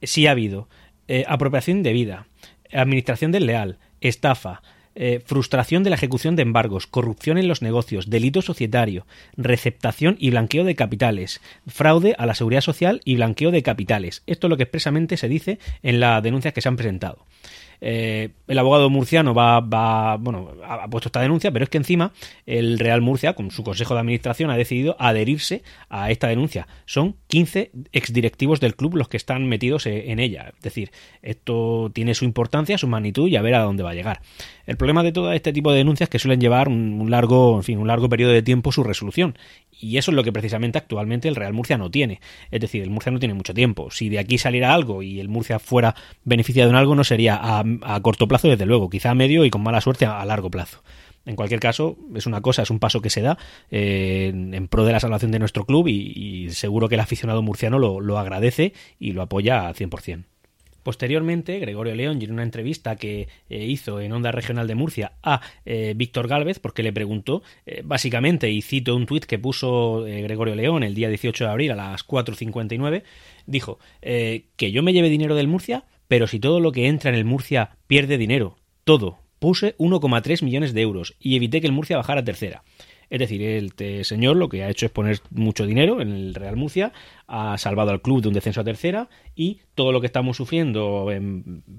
si 0.01 0.27
ha 0.27 0.31
habido 0.31 0.67
eh, 1.07 1.23
apropiación 1.25 1.77
indebida, 1.77 2.27
administración 2.73 3.31
desleal, 3.31 3.77
estafa, 4.01 4.61
eh, 4.95 5.21
frustración 5.23 5.83
de 5.83 5.89
la 5.89 5.97
ejecución 5.97 6.35
de 6.35 6.43
embargos, 6.43 6.87
corrupción 6.87 7.37
en 7.37 7.47
los 7.47 7.61
negocios, 7.61 8.09
delito 8.09 8.41
societario, 8.41 9.05
receptación 9.35 10.15
y 10.19 10.29
blanqueo 10.29 10.63
de 10.63 10.75
capitales, 10.75 11.41
fraude 11.67 12.15
a 12.17 12.25
la 12.25 12.35
seguridad 12.35 12.61
social 12.61 13.01
y 13.05 13.15
blanqueo 13.15 13.51
de 13.51 13.63
capitales. 13.63 14.23
Esto 14.25 14.47
es 14.47 14.49
lo 14.49 14.57
que 14.57 14.63
expresamente 14.63 15.17
se 15.17 15.27
dice 15.27 15.59
en 15.83 15.99
las 15.99 16.23
denuncias 16.23 16.53
que 16.53 16.61
se 16.61 16.69
han 16.69 16.77
presentado. 16.77 17.25
Eh, 17.81 18.29
el 18.47 18.57
abogado 18.57 18.89
murciano 18.89 19.33
va, 19.33 19.59
va, 19.59 20.17
bueno, 20.17 20.53
ha 20.63 20.87
puesto 20.87 21.09
esta 21.09 21.21
denuncia, 21.21 21.51
pero 21.51 21.63
es 21.63 21.69
que 21.69 21.77
encima 21.77 22.13
el 22.45 22.79
Real 22.79 23.01
Murcia, 23.01 23.33
con 23.33 23.51
su 23.51 23.63
consejo 23.63 23.93
de 23.93 23.99
administración, 23.99 24.49
ha 24.49 24.57
decidido 24.57 24.95
adherirse 24.99 25.63
a 25.89 26.11
esta 26.11 26.27
denuncia. 26.27 26.67
Son 26.85 27.15
15 27.27 27.71
exdirectivos 27.91 28.59
del 28.59 28.75
club 28.75 28.95
los 28.95 29.07
que 29.07 29.17
están 29.17 29.47
metidos 29.47 29.85
e, 29.85 30.11
en 30.11 30.19
ella. 30.19 30.53
Es 30.57 30.63
decir, 30.63 30.91
esto 31.21 31.91
tiene 31.93 32.13
su 32.13 32.25
importancia, 32.25 32.77
su 32.77 32.87
magnitud 32.87 33.27
y 33.27 33.35
a 33.35 33.41
ver 33.41 33.55
a 33.55 33.61
dónde 33.61 33.83
va 33.83 33.91
a 33.91 33.95
llegar. 33.95 34.21
El 34.65 34.77
problema 34.77 35.03
de 35.03 35.11
todo 35.11 35.31
este 35.31 35.53
tipo 35.53 35.71
de 35.71 35.77
denuncias 35.77 36.07
es 36.07 36.09
que 36.09 36.19
suelen 36.19 36.41
llevar 36.41 36.67
un 36.67 37.09
largo, 37.11 37.55
en 37.57 37.63
fin, 37.63 37.77
un 37.77 37.87
largo 37.87 38.09
periodo 38.09 38.31
de 38.31 38.41
tiempo 38.41 38.71
su 38.71 38.83
resolución. 38.83 39.37
Y 39.71 39.97
eso 39.97 40.11
es 40.11 40.15
lo 40.15 40.23
que 40.23 40.31
precisamente 40.31 40.77
actualmente 40.77 41.27
el 41.27 41.35
Real 41.35 41.53
Murcia 41.53 41.77
no 41.77 41.91
tiene. 41.91 42.21
Es 42.51 42.61
decir, 42.61 42.81
el 42.81 42.89
Murcia 42.89 43.11
no 43.11 43.19
tiene 43.19 43.33
mucho 43.33 43.53
tiempo. 43.53 43.91
Si 43.91 44.09
de 44.09 44.19
aquí 44.19 44.37
saliera 44.37 44.73
algo 44.73 45.03
y 45.03 45.19
el 45.19 45.29
Murcia 45.29 45.59
fuera 45.59 45.95
beneficiado 46.23 46.69
en 46.69 46.75
algo, 46.75 46.95
no 46.95 47.03
sería 47.03 47.39
a, 47.41 48.01
corto 48.01 48.27
plazo, 48.27 48.47
desde 48.47 48.65
luego, 48.65 48.89
quizá 48.89 49.11
a 49.11 49.15
medio 49.15 49.45
y 49.45 49.49
con 49.49 49.61
mala 49.61 49.81
suerte 49.81 50.05
a, 50.05 50.23
largo 50.25 50.49
plazo. 50.49 50.81
En 51.25 51.35
cualquier 51.35 51.59
caso, 51.59 51.97
es 52.15 52.27
una 52.27 52.41
cosa, 52.41 52.61
es 52.61 52.69
un 52.69 52.79
paso 52.79 53.01
que 53.01 53.09
se 53.09 53.21
da 53.21 53.37
eh, 53.71 54.31
en 54.33 54.67
pro 54.67 54.85
de 54.85 54.91
la 54.91 54.99
salvación 54.99 55.31
de 55.31 55.39
nuestro 55.39 55.65
club 55.65 55.87
y, 55.87 56.49
seguro 56.51 56.87
que 56.87 56.95
el 56.95 57.01
aficionado 57.01 57.41
murciano 57.41 57.79
lo, 57.79 57.99
lo 57.99 58.19
agradece 58.19 58.73
y 58.99 59.13
lo 59.13 59.23
apoya 59.23 59.67
al 59.67 59.73
100%. 59.75 60.23
Posteriormente, 60.85 61.57
Gregorio 61.57 61.95
León, 61.95 62.21
en 62.21 62.31
una 62.31 62.43
entrevista 62.43 62.95
que 62.95 63.27
eh, 63.49 63.65
hizo 63.65 63.99
en 64.01 64.11
Onda 64.11 64.31
Regional 64.31 64.67
de 64.67 64.75
Murcia 64.75 65.13
a 65.23 65.41
eh, 65.65 65.95
Víctor 65.97 66.27
Gálvez, 66.27 66.59
porque 66.59 66.83
le 66.83 66.93
preguntó, 66.93 67.41
eh, 67.65 67.81
básicamente, 67.83 68.51
y 68.51 68.61
cito 68.61 68.95
un 68.95 69.07
tuit 69.07 69.25
que 69.25 69.39
puso 69.39 70.03
Gregorio 70.03 70.53
León 70.53 70.83
el 70.83 70.93
día 70.93 71.09
18 71.09 71.43
de 71.43 71.49
abril 71.49 71.71
a 71.71 71.75
las 71.75 72.07
4.59, 72.07 73.01
dijo 73.47 73.79
que 73.99 74.71
yo 74.71 74.83
me 74.83 74.93
lleve 74.93 75.09
dinero 75.09 75.33
del 75.33 75.47
Murcia, 75.47 75.85
pero 76.07 76.27
si 76.27 76.39
todo 76.39 76.59
lo 76.59 76.71
que 76.71 76.85
entra 76.85 77.09
en 77.09 77.15
el 77.15 77.25
Murcia 77.25 77.77
pierde 77.87 78.19
dinero, 78.19 78.57
todo, 78.83 79.17
puse 79.39 79.75
1,3 79.79 80.43
millones 80.43 80.75
de 80.75 80.81
euros 80.81 81.15
y 81.19 81.35
evité 81.35 81.61
que 81.61 81.67
el 81.67 81.73
Murcia 81.73 81.97
bajara 81.97 82.23
tercera. 82.23 82.63
Es 83.09 83.19
decir, 83.19 83.41
el 83.41 84.05
señor 84.05 84.37
lo 84.37 84.49
que 84.49 84.63
ha 84.63 84.69
hecho 84.69 84.85
es 84.85 84.91
poner 84.91 85.19
mucho 85.29 85.65
dinero 85.65 86.01
en 86.01 86.11
el 86.11 86.33
Real 86.33 86.55
Murcia, 86.55 86.91
ha 87.27 87.57
salvado 87.57 87.91
al 87.91 88.01
club 88.01 88.21
de 88.21 88.27
un 88.29 88.33
descenso 88.33 88.61
a 88.61 88.63
tercera 88.63 89.09
y 89.35 89.59
todo 89.73 89.91
lo 89.91 90.01
que 90.01 90.07
estamos 90.07 90.37
sufriendo 90.37 91.07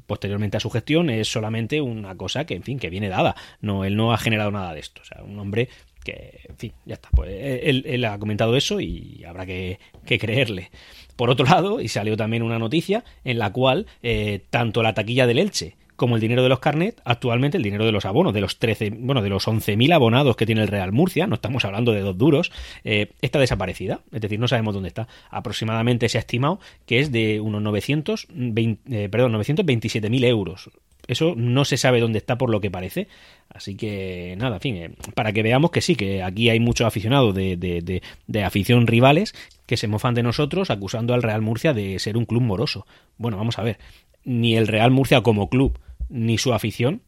posteriormente 0.07 0.57
a 0.57 0.61
su 0.61 0.71
gestión 0.71 1.11
es 1.11 1.29
solamente 1.29 1.81
una 1.81 2.17
cosa 2.17 2.45
que, 2.45 2.55
en 2.55 2.63
fin, 2.63 2.79
que 2.79 2.91
viene 2.91 3.09
dada. 3.09 3.37
No, 3.61 3.85
él 3.85 3.97
no 3.97 4.13
ha 4.13 4.19
generado 4.19 4.51
nada 4.51 4.75
de 4.75 4.81
esto. 4.81 5.03
O 5.03 5.05
sea, 5.05 5.23
un 5.23 5.39
hombre 5.39 5.69
que, 6.05 6.41
en 6.49 6.57
fin, 6.57 6.73
ya 6.85 6.95
está. 6.95 7.09
Pues 7.11 7.31
él, 7.33 8.05
ha 8.05 8.19
comentado 8.19 8.57
eso 8.57 8.81
y 8.81 9.25
habrá 9.27 9.47
que, 9.47 9.79
creerle. 10.05 10.71
Por 11.17 11.31
otro 11.31 11.47
lado, 11.47 11.81
y 11.81 11.89
salió 11.89 12.17
también 12.17 12.43
una 12.43 12.59
noticia 12.59 13.05
en 13.25 13.39
la 13.39 13.53
cual 13.53 13.87
eh, 14.03 14.41
tanto 14.51 14.83
la 14.83 14.95
taquilla 14.95 15.27
del 15.27 15.39
Elche 15.39 15.77
como 15.97 16.15
el 16.15 16.21
dinero 16.21 16.43
de 16.43 16.49
los 16.49 16.61
carnet, 16.61 17.01
actualmente 17.05 17.57
el 17.57 17.63
dinero 17.63 17.85
de 17.85 17.93
los 17.93 18.05
abonos, 18.05 18.33
de 18.33 18.41
los 18.41 18.59
13, 18.59 18.91
bueno, 18.91 19.23
de 19.23 19.29
los 19.29 19.47
11.000 19.49 19.93
abonados 19.93 20.37
que 20.37 20.47
tiene 20.47 20.63
el 20.63 20.69
Real 20.69 20.93
Murcia, 20.93 21.27
no 21.27 21.35
estamos 21.35 21.65
hablando 21.65 21.93
de 21.93 22.01
dos 22.01 22.17
duros, 22.17 22.53
eh, 22.85 23.13
está 23.23 23.39
desaparecida, 23.39 24.01
es 24.13 24.21
decir, 24.21 24.39
no 24.39 24.49
sabemos 24.49 24.75
dónde 24.75 24.89
está. 24.89 25.09
Aproximadamente 25.31 26.09
se 26.09 26.19
ha 26.19 26.21
estimado 26.21 26.61
que 26.87 27.01
es 27.01 27.11
de 27.13 27.41
unos 27.41 27.63
920, 27.63 29.05
eh, 29.05 29.09
perdón, 29.09 29.33
927.000 29.33 30.25
euros. 30.25 30.71
Eso 31.09 31.35
no 31.37 31.65
se 31.65 31.77
sabe 31.77 32.01
dónde 32.01 32.19
está 32.19 32.37
por 32.37 32.51
lo 32.51 32.61
que 32.61 32.71
parece. 32.71 33.09
Así 33.49 33.77
que 33.77 34.35
nada, 34.39 34.57
en 34.57 34.61
fin, 34.61 34.77
eh, 34.77 34.91
para 35.15 35.33
que 35.33 35.43
veamos 35.43 35.71
que 35.71 35.81
sí, 35.81 35.95
que 35.95 36.23
aquí 36.23 36.51
hay 36.51 36.61
muchos 36.61 36.87
aficionados 36.87 37.35
de, 37.35 37.57
de, 37.57 38.03
de, 38.27 38.45
afición 38.45 38.87
rivales 38.87 39.35
que 39.67 39.77
se 39.77 39.89
mofan 39.89 40.15
de 40.15 40.23
nosotros 40.23 40.71
acusando 40.71 41.15
al 41.15 41.23
Real 41.23 41.43
Murcia 41.43 41.73
de 41.73 41.99
ser 41.99 42.17
un 42.17 42.25
club 42.25 42.43
moroso. 42.43 42.87
Bueno, 43.19 43.37
vamos 43.37 43.59
a 43.59 43.63
ver, 43.63 43.79
ni 44.25 44.57
el 44.57 44.67
Real 44.67 44.91
Murcia 44.91 45.23
como 45.23 45.49
club 45.49 45.79
ni 46.09 46.39
su 46.39 46.53
afición 46.53 47.03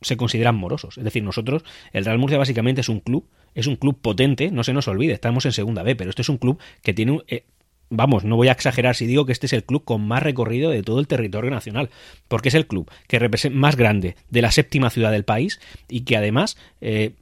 se 0.00 0.16
consideran 0.16 0.56
morosos. 0.56 0.98
Es 0.98 1.04
decir, 1.04 1.22
nosotros, 1.22 1.64
el 1.92 2.04
Real 2.04 2.18
Murcia 2.18 2.38
básicamente 2.38 2.80
es 2.80 2.88
un 2.88 3.00
club, 3.00 3.28
es 3.54 3.66
un 3.66 3.76
club 3.76 4.00
potente, 4.00 4.50
no 4.50 4.64
se 4.64 4.72
nos 4.72 4.88
olvide, 4.88 5.12
estamos 5.12 5.46
en 5.46 5.52
segunda 5.52 5.82
B, 5.82 5.96
pero 5.96 6.10
este 6.10 6.22
es 6.22 6.28
un 6.28 6.38
club 6.38 6.58
que 6.82 6.92
tiene 6.92 7.12
un... 7.12 7.24
Eh, 7.28 7.44
vamos, 7.90 8.24
no 8.24 8.36
voy 8.36 8.48
a 8.48 8.52
exagerar 8.52 8.96
si 8.96 9.06
digo 9.06 9.26
que 9.26 9.32
este 9.32 9.46
es 9.46 9.52
el 9.52 9.64
club 9.64 9.84
con 9.84 10.06
más 10.06 10.22
recorrido 10.22 10.70
de 10.70 10.82
todo 10.82 10.98
el 10.98 11.06
territorio 11.06 11.50
nacional, 11.50 11.90
porque 12.26 12.48
es 12.48 12.54
el 12.54 12.66
club 12.66 12.90
que 13.06 13.50
más 13.50 13.76
grande 13.76 14.16
de 14.30 14.42
la 14.42 14.50
séptima 14.50 14.90
ciudad 14.90 15.12
del 15.12 15.24
país 15.24 15.60
y 15.88 16.00
que 16.00 16.16
además 16.16 16.56
eh, 16.80 17.12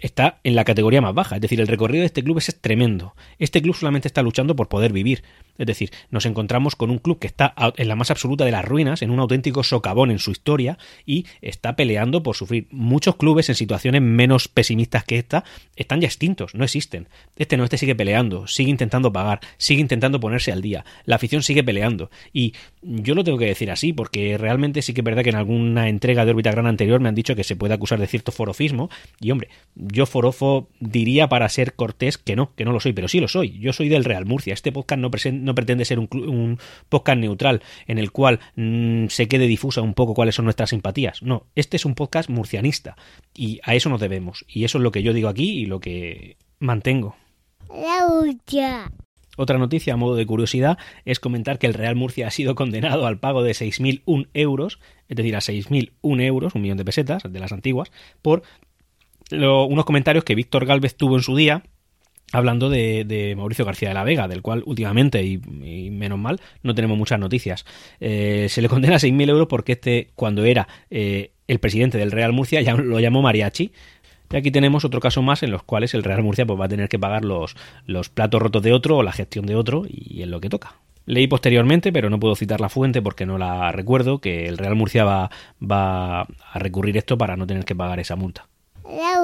está 0.00 0.40
en 0.44 0.54
la 0.54 0.64
categoría 0.64 1.00
más 1.00 1.14
baja. 1.14 1.36
Es 1.36 1.42
decir, 1.42 1.60
el 1.60 1.66
recorrido 1.66 2.02
de 2.02 2.06
este 2.06 2.22
club 2.22 2.38
es 2.38 2.60
tremendo. 2.60 3.14
Este 3.38 3.62
club 3.62 3.74
solamente 3.74 4.08
está 4.08 4.22
luchando 4.22 4.54
por 4.54 4.68
poder 4.68 4.92
vivir. 4.92 5.22
Es 5.58 5.66
decir, 5.66 5.90
nos 6.10 6.26
encontramos 6.26 6.76
con 6.76 6.90
un 6.90 6.98
club 6.98 7.18
que 7.18 7.26
está 7.26 7.54
en 7.76 7.88
la 7.88 7.96
más 7.96 8.10
absoluta 8.10 8.44
de 8.44 8.50
las 8.50 8.64
ruinas, 8.64 9.02
en 9.02 9.10
un 9.10 9.20
auténtico 9.20 9.62
socavón 9.62 10.10
en 10.10 10.18
su 10.18 10.30
historia 10.30 10.78
y 11.04 11.26
está 11.40 11.76
peleando 11.76 12.22
por 12.22 12.36
sufrir. 12.36 12.66
Muchos 12.70 13.16
clubes 13.16 13.48
en 13.48 13.54
situaciones 13.54 14.02
menos 14.02 14.48
pesimistas 14.48 15.04
que 15.04 15.18
esta 15.18 15.44
están 15.76 16.00
ya 16.00 16.06
extintos, 16.06 16.54
no 16.54 16.64
existen. 16.64 17.08
Este 17.36 17.56
no, 17.56 17.64
este 17.64 17.78
sigue 17.78 17.94
peleando, 17.94 18.46
sigue 18.46 18.70
intentando 18.70 19.12
pagar, 19.12 19.40
sigue 19.58 19.80
intentando 19.80 20.20
ponerse 20.20 20.52
al 20.52 20.62
día. 20.62 20.84
La 21.04 21.16
afición 21.16 21.42
sigue 21.42 21.62
peleando. 21.62 22.10
Y 22.32 22.54
yo 22.82 23.14
lo 23.14 23.24
tengo 23.24 23.38
que 23.38 23.46
decir 23.46 23.70
así, 23.70 23.92
porque 23.92 24.38
realmente 24.38 24.82
sí 24.82 24.94
que 24.94 25.00
es 25.00 25.04
verdad 25.04 25.22
que 25.22 25.30
en 25.30 25.36
alguna 25.36 25.88
entrega 25.88 26.24
de 26.24 26.30
órbita 26.30 26.50
gran 26.50 26.66
anterior 26.66 27.00
me 27.00 27.08
han 27.08 27.14
dicho 27.14 27.36
que 27.36 27.44
se 27.44 27.56
puede 27.56 27.74
acusar 27.74 27.98
de 27.98 28.06
cierto 28.06 28.32
forofismo. 28.32 28.90
Y 29.20 29.30
hombre, 29.30 29.48
yo 29.74 30.06
forofo 30.06 30.68
diría 30.80 31.28
para 31.28 31.48
ser 31.48 31.74
cortés 31.74 32.18
que 32.18 32.36
no, 32.36 32.54
que 32.54 32.64
no 32.64 32.72
lo 32.72 32.80
soy, 32.80 32.92
pero 32.92 33.08
sí 33.08 33.20
lo 33.20 33.28
soy. 33.28 33.58
Yo 33.58 33.72
soy 33.72 33.88
del 33.88 34.04
Real 34.04 34.26
Murcia. 34.26 34.54
Este 34.54 34.72
podcast 34.72 35.00
no 35.00 35.10
presenta 35.10 35.41
no 35.42 35.54
pretende 35.54 35.84
ser 35.84 35.98
un, 35.98 36.58
podcast 36.88 37.18
neutral 37.18 37.62
en 37.86 37.98
el 37.98 38.10
cual 38.10 38.40
mm, 38.56 39.06
se 39.08 39.28
quede 39.28 39.46
difusa 39.46 39.82
un 39.82 39.94
poco 39.94 40.14
cuáles 40.14 40.34
son 40.34 40.44
nuestras 40.44 40.70
simpatías. 40.70 41.22
No, 41.22 41.46
este 41.54 41.76
es 41.76 41.84
un 41.84 41.94
podcast 41.94 42.30
murcianista 42.30 42.96
y 43.34 43.60
a 43.64 43.74
eso 43.74 43.88
nos 43.88 44.00
debemos. 44.00 44.44
Y 44.48 44.64
eso 44.64 44.78
es 44.78 44.82
lo 44.82 44.92
que 44.92 45.02
yo 45.02 45.12
digo 45.12 45.28
aquí 45.28 45.50
y 45.50 45.66
lo 45.66 45.80
que 45.80 46.36
mantengo. 46.58 47.16
La 47.68 48.06
Otra 49.36 49.58
noticia 49.58 49.94
a 49.94 49.96
modo 49.96 50.14
de 50.14 50.26
curiosidad 50.26 50.78
es 51.04 51.20
comentar 51.20 51.58
que 51.58 51.66
el 51.66 51.74
Real 51.74 51.96
Murcia 51.96 52.26
ha 52.26 52.30
sido 52.30 52.54
condenado 52.54 53.06
al 53.06 53.18
pago 53.18 53.42
de 53.42 53.52
6.001 53.52 54.28
euros, 54.34 54.78
es 55.08 55.16
decir, 55.16 55.34
a 55.36 55.40
6.001 55.40 56.22
euros, 56.22 56.54
un 56.54 56.62
millón 56.62 56.76
de 56.76 56.84
pesetas 56.84 57.22
de 57.28 57.40
las 57.40 57.52
antiguas, 57.52 57.90
por 58.20 58.42
unos 59.30 59.84
comentarios 59.86 60.24
que 60.24 60.34
Víctor 60.34 60.66
Galvez 60.66 60.94
tuvo 60.96 61.16
en 61.16 61.22
su 61.22 61.34
día 61.34 61.62
hablando 62.32 62.70
de, 62.70 63.34
Mauricio 63.36 63.64
García 63.64 63.88
de 63.88 63.94
la 63.94 64.04
Vega, 64.04 64.26
del 64.28 64.42
cual 64.42 64.62
últimamente, 64.66 65.22
y, 65.22 65.38
menos 65.90 66.18
mal, 66.18 66.40
no 66.62 66.74
tenemos 66.74 66.98
muchas 66.98 67.20
noticias. 67.20 67.64
Eh, 68.00 68.46
se 68.48 68.62
le 68.62 68.68
condena 68.68 68.96
a 68.96 68.98
6.000 68.98 69.28
euros 69.28 69.46
porque 69.48 69.72
este, 69.72 70.10
cuando 70.14 70.44
era 70.44 70.66
eh, 70.90 71.32
el 71.46 71.60
presidente 71.60 71.98
del 71.98 72.10
Real 72.10 72.32
Murcia, 72.32 72.60
ya 72.62 72.74
lo 72.74 72.98
llamó 72.98 73.22
mariachi. 73.22 73.72
Y 74.30 74.36
aquí 74.36 74.50
tenemos 74.50 74.84
otro 74.86 74.98
caso 74.98 75.20
más 75.20 75.42
en 75.42 75.50
los 75.50 75.62
cuales 75.62 75.92
el 75.92 76.02
Real 76.02 76.22
Murcia 76.22 76.46
pues, 76.46 76.58
va 76.58 76.64
a 76.64 76.68
tener 76.68 76.88
que 76.88 76.98
pagar 76.98 77.22
los, 77.22 77.54
los 77.84 78.08
platos 78.08 78.40
rotos 78.40 78.62
de 78.62 78.72
otro 78.72 78.96
o 78.96 79.02
la 79.02 79.12
gestión 79.12 79.44
de 79.44 79.54
otro, 79.54 79.84
y 79.86 80.22
es 80.22 80.28
lo 80.28 80.40
que 80.40 80.48
toca. 80.48 80.76
Leí 81.04 81.26
posteriormente, 81.26 81.92
pero 81.92 82.08
no 82.08 82.20
puedo 82.20 82.36
citar 82.36 82.60
la 82.60 82.68
fuente 82.68 83.02
porque 83.02 83.26
no 83.26 83.36
la 83.36 83.72
recuerdo, 83.72 84.20
que 84.20 84.46
el 84.46 84.56
Real 84.56 84.76
Murcia 84.76 85.04
va, 85.04 85.30
va 85.60 86.22
a 86.22 86.58
recurrir 86.58 86.96
esto 86.96 87.18
para 87.18 87.36
no 87.36 87.46
tener 87.46 87.64
que 87.64 87.74
pagar 87.74 88.00
esa 88.00 88.16
multa. 88.16 88.48
La 88.84 89.20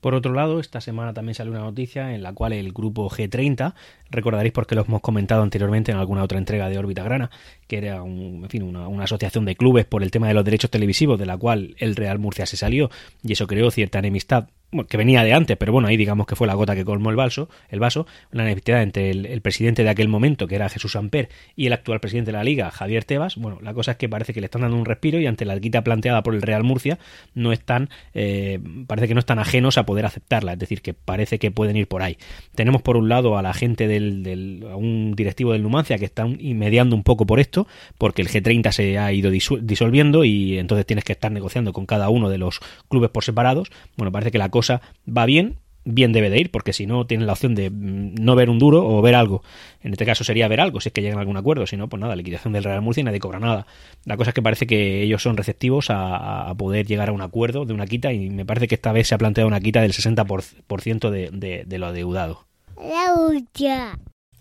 por 0.00 0.14
otro 0.14 0.32
lado, 0.32 0.60
esta 0.60 0.80
semana 0.80 1.12
también 1.12 1.34
salió 1.34 1.52
una 1.52 1.62
noticia 1.62 2.14
en 2.14 2.22
la 2.22 2.32
cual 2.32 2.52
el 2.52 2.72
grupo 2.72 3.08
G30, 3.08 3.74
recordaréis 4.10 4.52
porque 4.52 4.74
lo 4.74 4.84
hemos 4.84 5.00
comentado 5.00 5.42
anteriormente 5.42 5.92
en 5.92 5.98
alguna 5.98 6.22
otra 6.22 6.38
entrega 6.38 6.68
de 6.68 6.78
Órbita 6.78 7.02
Grana, 7.02 7.30
que 7.66 7.78
era 7.78 8.02
un, 8.02 8.40
en 8.44 8.48
fin, 8.48 8.62
una, 8.62 8.88
una, 8.88 9.04
asociación 9.04 9.44
de 9.44 9.56
clubes 9.56 9.84
por 9.84 10.02
el 10.02 10.10
tema 10.10 10.28
de 10.28 10.34
los 10.34 10.44
derechos 10.44 10.70
televisivos, 10.70 11.18
de 11.18 11.26
la 11.26 11.36
cual 11.36 11.74
el 11.78 11.96
Real 11.96 12.18
Murcia 12.18 12.46
se 12.46 12.56
salió 12.56 12.90
y 13.22 13.32
eso 13.32 13.46
creó 13.46 13.70
cierta 13.70 13.98
enemistad 13.98 14.48
que 14.88 14.96
venía 14.98 15.24
de 15.24 15.32
antes, 15.32 15.56
pero 15.56 15.72
bueno, 15.72 15.88
ahí 15.88 15.96
digamos 15.96 16.26
que 16.26 16.36
fue 16.36 16.46
la 16.46 16.52
gota 16.52 16.74
que 16.74 16.84
colmó 16.84 17.08
el 17.08 17.16
vaso, 17.16 17.48
el 17.70 17.80
vaso, 17.80 18.06
la 18.30 18.42
enemistad 18.42 18.82
entre 18.82 19.10
el, 19.10 19.40
presidente 19.40 19.82
de 19.82 19.88
aquel 19.88 20.08
momento, 20.08 20.46
que 20.46 20.56
era 20.56 20.68
Jesús 20.68 20.94
Amper, 20.94 21.30
y 21.56 21.66
el 21.66 21.72
actual 21.72 22.00
presidente 22.00 22.32
de 22.32 22.36
la 22.36 22.44
liga, 22.44 22.70
Javier 22.70 23.04
Tebas. 23.04 23.36
Bueno, 23.36 23.58
la 23.62 23.72
cosa 23.72 23.92
es 23.92 23.96
que 23.96 24.10
parece 24.10 24.34
que 24.34 24.40
le 24.40 24.44
están 24.44 24.62
dando 24.62 24.76
un 24.76 24.84
respiro 24.84 25.18
y 25.20 25.26
ante 25.26 25.46
la 25.46 25.56
guita 25.58 25.82
planteada 25.82 26.22
por 26.22 26.34
el 26.34 26.42
Real 26.42 26.64
Murcia, 26.64 26.98
no 27.34 27.52
están, 27.52 27.88
eh, 28.12 28.58
parece 28.86 29.08
que 29.08 29.14
no 29.14 29.20
están 29.20 29.38
ajenos 29.38 29.78
a 29.78 29.86
poder 29.86 30.04
aceptarla, 30.04 30.52
es 30.52 30.58
decir, 30.58 30.82
que 30.82 30.92
parece 30.92 31.38
que 31.38 31.50
pueden 31.50 31.76
ir 31.76 31.88
por 31.88 32.02
ahí. 32.02 32.18
Tenemos 32.54 32.82
por 32.82 32.98
un 32.98 33.08
lado 33.08 33.38
a 33.38 33.42
la 33.42 33.54
gente 33.54 33.88
del, 33.88 34.22
del 34.22 34.66
a 34.70 34.76
un 34.76 35.14
directivo 35.16 35.52
del 35.52 35.62
Numancia 35.62 35.96
que 35.98 36.04
está 36.04 36.26
mediando 36.26 36.94
un 36.94 37.04
poco 37.04 37.24
por 37.24 37.40
esto, 37.40 37.66
porque 37.96 38.20
el 38.20 38.28
G30 38.28 38.70
se 38.72 38.98
ha 38.98 39.10
ido 39.12 39.30
disolviendo 39.30 40.24
y 40.24 40.58
entonces 40.58 40.84
tienes 40.84 41.04
que 41.04 41.12
estar 41.12 41.32
negociando 41.32 41.72
con 41.72 41.86
cada 41.86 42.10
uno 42.10 42.28
de 42.28 42.36
los 42.36 42.60
clubes 42.88 43.08
por 43.08 43.24
separados. 43.24 43.70
Bueno, 43.96 44.12
parece 44.12 44.30
que 44.30 44.38
la 44.38 44.50
cosa 44.50 44.57
va 44.62 45.26
bien, 45.26 45.56
bien 45.84 46.12
debe 46.12 46.30
de 46.30 46.38
ir, 46.38 46.50
porque 46.50 46.72
si 46.72 46.86
no 46.86 47.06
tienen 47.06 47.26
la 47.26 47.32
opción 47.32 47.54
de 47.54 47.70
mm, 47.70 48.14
no 48.16 48.34
ver 48.36 48.50
un 48.50 48.58
duro 48.58 48.86
o 48.86 49.00
ver 49.00 49.14
algo. 49.14 49.42
En 49.82 49.92
este 49.92 50.04
caso 50.04 50.24
sería 50.24 50.48
ver 50.48 50.60
algo, 50.60 50.80
si 50.80 50.90
es 50.90 50.92
que 50.92 51.00
llegan 51.00 51.18
a 51.18 51.20
algún 51.20 51.36
acuerdo, 51.36 51.66
si 51.66 51.76
no, 51.76 51.88
pues 51.88 52.00
nada, 52.00 52.14
liquidación 52.14 52.52
del 52.52 52.64
Real 52.64 52.82
Murcia 52.82 53.00
y 53.00 53.04
nadie 53.04 53.20
cobra 53.20 53.40
nada. 53.40 53.66
La 54.04 54.16
cosa 54.16 54.30
es 54.30 54.34
que 54.34 54.42
parece 54.42 54.66
que 54.66 55.02
ellos 55.02 55.22
son 55.22 55.36
receptivos 55.36 55.86
a, 55.90 56.54
poder 56.58 56.86
llegar 56.86 57.08
a 57.08 57.12
un 57.12 57.22
acuerdo 57.22 57.64
de 57.64 57.72
una 57.72 57.86
quita 57.86 58.12
y 58.12 58.30
me 58.30 58.44
parece 58.44 58.68
que 58.68 58.74
esta 58.74 58.92
vez 58.92 59.08
se 59.08 59.14
ha 59.14 59.18
planteado 59.18 59.48
una 59.48 59.60
quita 59.60 59.80
del 59.80 59.92
60% 59.92 61.10
de, 61.10 61.30
de, 61.32 61.64
de 61.64 61.78
lo 61.78 61.86
adeudado. 61.86 62.46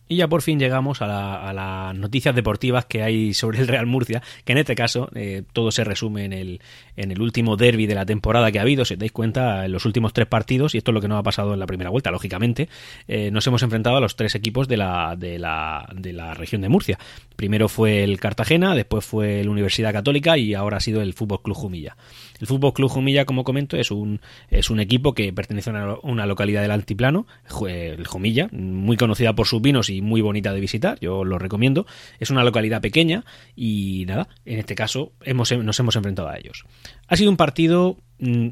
Y 0.10 0.18
ya 0.18 0.28
por 0.28 0.42
fin 0.42 0.60
llegamos 0.60 1.02
a, 1.02 1.52
las 1.54 1.96
noticias 1.96 2.34
deportivas 2.34 2.86
que 2.86 3.04
hay 3.04 3.34
sobre 3.34 3.60
el 3.60 3.68
Real 3.68 3.86
Murcia, 3.86 4.22
que 4.46 4.54
en 4.54 4.60
este 4.60 4.76
caso 4.76 5.10
eh, 5.16 5.44
todo 5.52 5.72
se 5.72 5.84
resume 5.84 6.24
en 6.26 6.34
el, 6.34 6.62
en 6.98 7.12
el 7.12 7.22
último 7.22 7.56
derby 7.56 7.86
de 7.86 7.96
la 7.96 8.06
temporada 8.06 8.52
que 8.52 8.60
ha 8.60 8.64
habido. 8.64 8.84
Si 8.84 8.96
os 8.96 9.00
dais 9.00 9.12
cuenta, 9.12 9.66
en 9.66 9.72
los 9.72 9.86
últimos 9.86 10.12
tres 10.12 10.28
partidos, 10.28 10.76
y 10.76 10.80
esto 10.80 10.92
es 10.92 10.94
lo 10.96 11.02
que 11.02 11.08
no 11.08 11.18
ha 11.18 11.24
pasado 11.24 11.54
en 11.54 11.60
la 11.60 11.68
primera 11.68 11.90
vuelta, 11.90 12.12
lógicamente, 12.12 12.68
eh, 13.08 13.32
nos 13.32 13.46
hemos 13.48 13.62
enfrentado 13.64 13.98
a 13.98 14.02
los 14.02 14.16
tres 14.16 14.36
equipos 14.36 14.68
de 14.68 14.78
la, 14.78 15.16
de, 15.18 15.40
la, 15.40 15.88
de 15.96 16.12
la 16.12 16.34
región 16.34 16.62
de 16.62 16.70
Murcia. 16.70 17.00
Primero 17.36 17.70
fue 17.70 18.04
el 18.04 18.20
Cartagena, 18.20 18.76
después 18.76 19.06
fue 19.06 19.42
el 19.42 19.50
Universidad 19.50 19.94
Católica 19.94 20.38
y 20.38 20.56
ahora 20.56 20.78
ha 20.78 20.82
sido 20.82 21.02
el 21.02 21.14
Fútbol 21.14 21.42
Club 21.44 21.56
Jumilla. 21.56 21.96
El 22.40 22.48
Fútbol 22.48 22.74
Club 22.74 22.90
Jumilla, 22.90 23.26
como 23.26 23.44
comento, 23.44 23.78
es 23.78 23.92
un, 23.92 24.20
es 24.50 24.70
un 24.70 24.80
equipo 24.80 25.14
que 25.14 25.32
pertenece 25.34 25.70
a 25.70 25.98
una, 26.04 26.26
localidad 26.26 26.62
del 26.62 26.72
altiplano, 26.72 27.28
el 27.68 28.06
Jumilla, 28.08 28.50
muy 28.52 28.98
conocida 28.98 29.34
por 29.34 29.48
sus 29.48 29.62
vinos 29.62 29.90
y 29.90 30.02
muy 30.02 30.22
bonita 30.22 30.52
de 30.54 30.60
visitar, 30.60 31.00
yo 31.00 31.24
lo 31.24 31.38
recomiendo. 31.38 31.86
Es 32.20 32.32
una 32.32 32.44
localidad 32.44 32.82
pequeña 32.82 33.24
y 33.56 34.06
nada, 34.08 34.30
en 34.46 34.60
este 34.60 34.76
caso 34.76 35.12
hemos, 35.24 35.52
nos 35.52 35.80
hemos 35.80 35.96
enfrentado 35.96 36.30
a 36.30 36.38
ellos. 36.38 36.66
Ha 37.08 37.16
sido 37.16 37.30
un 37.32 37.38
partido 37.38 37.98
mm, 38.20 38.50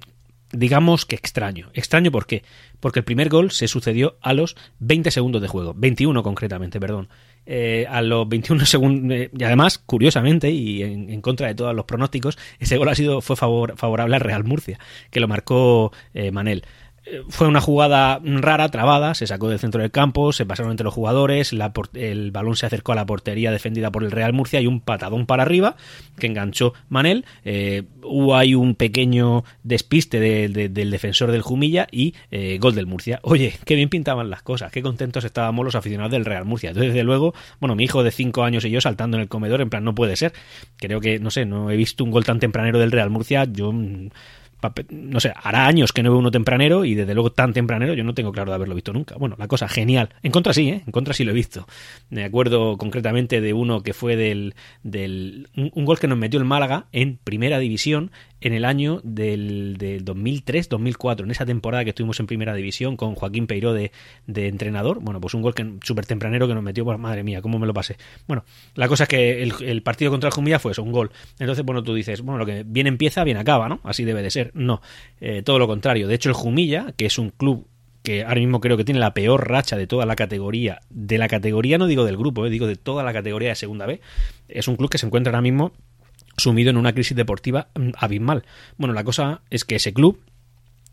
digamos 0.51 1.05
que 1.05 1.15
extraño. 1.15 1.69
Extraño 1.73 2.11
¿por 2.11 2.27
qué? 2.27 2.43
Porque 2.79 2.99
el 2.99 3.05
primer 3.05 3.29
gol 3.29 3.51
se 3.51 3.67
sucedió 3.67 4.17
a 4.21 4.33
los 4.33 4.55
20 4.79 5.11
segundos 5.11 5.41
de 5.41 5.47
juego, 5.47 5.73
21 5.75 6.23
concretamente, 6.23 6.79
perdón. 6.79 7.09
eh, 7.47 7.85
a 7.89 8.01
los 8.01 8.27
21 8.29 8.65
segundos. 8.65 9.17
eh, 9.17 9.29
y 9.37 9.43
además, 9.43 9.77
curiosamente, 9.79 10.51
y 10.51 10.81
en, 10.83 11.21
contra 11.21 11.47
de 11.47 11.55
todos 11.55 11.75
los 11.75 11.85
pronósticos, 11.85 12.37
ese 12.59 12.77
gol 12.77 12.89
ha 12.89 12.95
sido 12.95 13.21
fue 13.21 13.35
favor- 13.35 13.75
favorable 13.77 14.15
al 14.15 14.21
Real 14.21 14.43
Murcia, 14.43 14.79
que 15.11 15.19
lo 15.19 15.27
marcó 15.27 15.91
eh, 16.13 16.31
Manel. 16.31 16.63
Fue 17.29 17.47
una 17.47 17.61
jugada 17.61 18.19
rara, 18.23 18.69
trabada, 18.69 19.13
se 19.13 19.27
sacó 19.27 19.47
del 19.47 19.59
centro 19.59 19.79
del 19.81 19.91
campo, 19.91 20.33
se 20.33 20.45
pasaron 20.45 20.71
entre 20.71 20.85
los 20.85 20.93
jugadores, 20.93 21.53
la 21.53 21.71
el 21.93 22.31
balón 22.31 22.55
se 22.55 22.65
acercó 22.65 22.93
a 22.93 22.95
la 22.95 23.05
portería 23.05 23.51
defendida 23.51 23.91
por 23.91 24.03
el 24.03 24.09
Real 24.11 24.33
Murcia 24.33 24.59
y 24.59 24.65
un 24.65 24.79
patadón 24.81 25.27
para 25.27 25.43
arriba 25.43 25.75
que 26.17 26.25
enganchó 26.25 26.73
Manel. 26.89 27.23
Eh, 27.43 27.83
hubo 28.01 28.35
ahí 28.35 28.55
un 28.55 28.73
pequeño 28.73 29.43
despiste 29.63 30.19
de- 30.19 30.49
de- 30.49 30.69
del 30.69 30.89
defensor 30.89 31.31
del 31.31 31.43
Jumilla 31.43 31.87
y 31.91 32.15
eh, 32.31 32.57
gol 32.59 32.73
del 32.73 32.87
Murcia. 32.87 33.19
Oye, 33.21 33.53
qué 33.65 33.75
bien 33.75 33.89
pintaban 33.89 34.31
las 34.31 34.41
cosas, 34.41 34.71
qué 34.71 34.81
contentos 34.81 35.23
estábamos 35.25 35.63
los 35.63 35.75
aficionados 35.75 36.11
del 36.11 36.25
Real 36.25 36.45
Murcia. 36.45 36.73
Desde 36.73 37.03
luego, 37.03 37.35
bueno, 37.59 37.75
mi 37.75 37.83
hijo 37.83 38.03
de 38.03 38.09
5 38.11 38.43
años 38.43 38.65
y 38.65 38.71
yo 38.71 38.81
saltando 38.81 39.17
en 39.17 39.21
el 39.21 39.27
comedor, 39.29 39.61
en 39.61 39.69
plan, 39.69 39.83
no 39.83 39.93
puede 39.93 40.15
ser. 40.15 40.33
Creo 40.77 40.99
que, 41.01 41.19
no 41.19 41.29
sé, 41.29 41.45
no 41.45 41.69
he 41.69 41.75
visto 41.77 42.03
un 42.03 42.09
gol 42.09 42.23
tan 42.25 42.39
tempranero 42.39 42.79
del 42.79 42.91
Real 42.91 43.11
Murcia, 43.11 43.45
yo... 43.45 43.71
no 44.89 45.19
sé, 45.19 45.33
hará 45.35 45.67
años 45.67 45.91
que 45.91 46.03
no 46.03 46.11
veo 46.11 46.19
uno 46.19 46.31
tempranero 46.31 46.85
y 46.85 46.95
desde 46.95 47.13
luego 47.13 47.31
tan 47.31 47.53
tempranero 47.53 47.93
yo 47.93 48.03
no 48.03 48.13
tengo 48.13 48.31
claro 48.31 48.51
de 48.51 48.55
haberlo 48.55 48.75
visto 48.75 48.93
nunca. 48.93 49.15
Bueno, 49.15 49.35
la 49.37 49.47
cosa 49.47 49.67
genial. 49.67 50.09
En 50.23 50.31
contra 50.31 50.53
sí, 50.53 50.69
¿eh? 50.69 50.83
En 50.85 50.91
contra 50.91 51.13
sí 51.13 51.23
lo 51.23 51.31
he 51.31 51.35
visto. 51.35 51.67
Me 52.09 52.23
acuerdo 52.23 52.77
concretamente 52.77 53.41
de 53.41 53.53
uno 53.53 53.83
que 53.83 53.93
fue 53.93 54.15
del... 54.15 54.55
del 54.83 55.49
un 55.55 55.85
gol 55.85 55.99
que 55.99 56.07
nos 56.07 56.17
metió 56.17 56.39
el 56.39 56.45
Málaga 56.45 56.87
en 56.91 57.17
primera 57.23 57.59
división 57.59 58.11
en 58.41 58.53
el 58.53 58.65
año 58.65 59.01
del, 59.03 59.77
del 59.77 60.05
2003-2004, 60.05 61.23
en 61.23 61.31
esa 61.31 61.45
temporada 61.45 61.83
que 61.83 61.91
estuvimos 61.91 62.19
en 62.19 62.27
primera 62.27 62.53
división 62.53 62.97
con 62.97 63.15
Joaquín 63.15 63.47
Peiró 63.47 63.73
de, 63.73 63.91
entrenador. 64.27 64.99
Bueno, 65.01 65.21
pues 65.21 65.33
un 65.33 65.41
gol 65.41 65.53
súper 65.83 66.05
tempranero 66.05 66.47
que 66.47 66.53
nos 66.53 66.63
metió, 66.63 66.83
pues, 66.85 66.99
madre 66.99 67.23
mía, 67.23 67.41
cómo 67.41 67.59
me 67.59 67.67
lo 67.67 67.73
pasé. 67.73 67.97
Bueno, 68.27 68.43
la 68.75 68.87
cosa 68.87 69.03
es 69.03 69.09
que 69.09 69.43
el, 69.43 69.81
partido 69.83 70.11
contra 70.11 70.29
el 70.29 70.33
Jumilla 70.33 70.59
fue 70.59 70.73
eso, 70.73 70.83
un 70.83 70.91
gol. 70.91 71.11
Entonces, 71.39 71.65
bueno, 71.65 71.83
tú 71.83 71.93
dices, 71.93 72.21
bueno, 72.21 72.37
lo 72.37 72.45
que 72.45 72.63
bien 72.65 72.87
empieza, 72.87 73.23
bien 73.23 73.37
acaba, 73.37 73.69
¿no? 73.69 73.79
Así 73.83 74.03
debe 74.03 74.21
de 74.21 74.31
ser. 74.31 74.51
No, 74.53 74.81
eh, 75.21 75.41
todo 75.43 75.59
lo 75.59 75.67
contrario. 75.67 76.07
De 76.07 76.15
hecho, 76.15 76.29
el 76.29 76.35
Jumilla, 76.35 76.93
que 76.97 77.05
es 77.05 77.17
un 77.17 77.29
club 77.29 77.67
que 78.03 78.23
ahora 78.23 78.39
mismo 78.39 78.61
creo 78.61 78.77
que 78.77 78.85
tiene 78.85 78.99
la 78.99 79.13
peor 79.13 79.49
racha 79.49 79.75
de 79.75 79.87
toda 79.87 80.05
la 80.05 80.15
categoría, 80.15 80.79
de 80.89 81.17
la 81.17 81.27
categoría 81.27 81.77
no 81.77 81.87
digo 81.87 82.05
del 82.05 82.15
grupo, 82.15 82.45
eh, 82.45 82.49
digo 82.49 82.67
de 82.67 82.75
toda 82.75 83.03
la 83.03 83.11
categoría 83.11 83.49
de 83.49 83.55
segunda 83.55 83.85
B, 83.85 83.99
es 84.47 84.67
un 84.67 84.75
club 84.75 84.89
que 84.89 84.99
se 84.99 85.07
encuentra 85.07 85.31
ahora 85.31 85.41
mismo 85.41 85.73
sumido 86.37 86.69
en 86.69 86.77
una 86.77 86.93
crisis 86.93 87.15
deportiva 87.15 87.69
mm, 87.75 87.91
abismal. 87.97 88.43
Bueno, 88.77 88.93
la 88.93 89.03
cosa 89.03 89.41
es 89.49 89.65
que 89.65 89.75
ese 89.75 89.93
club 89.93 90.19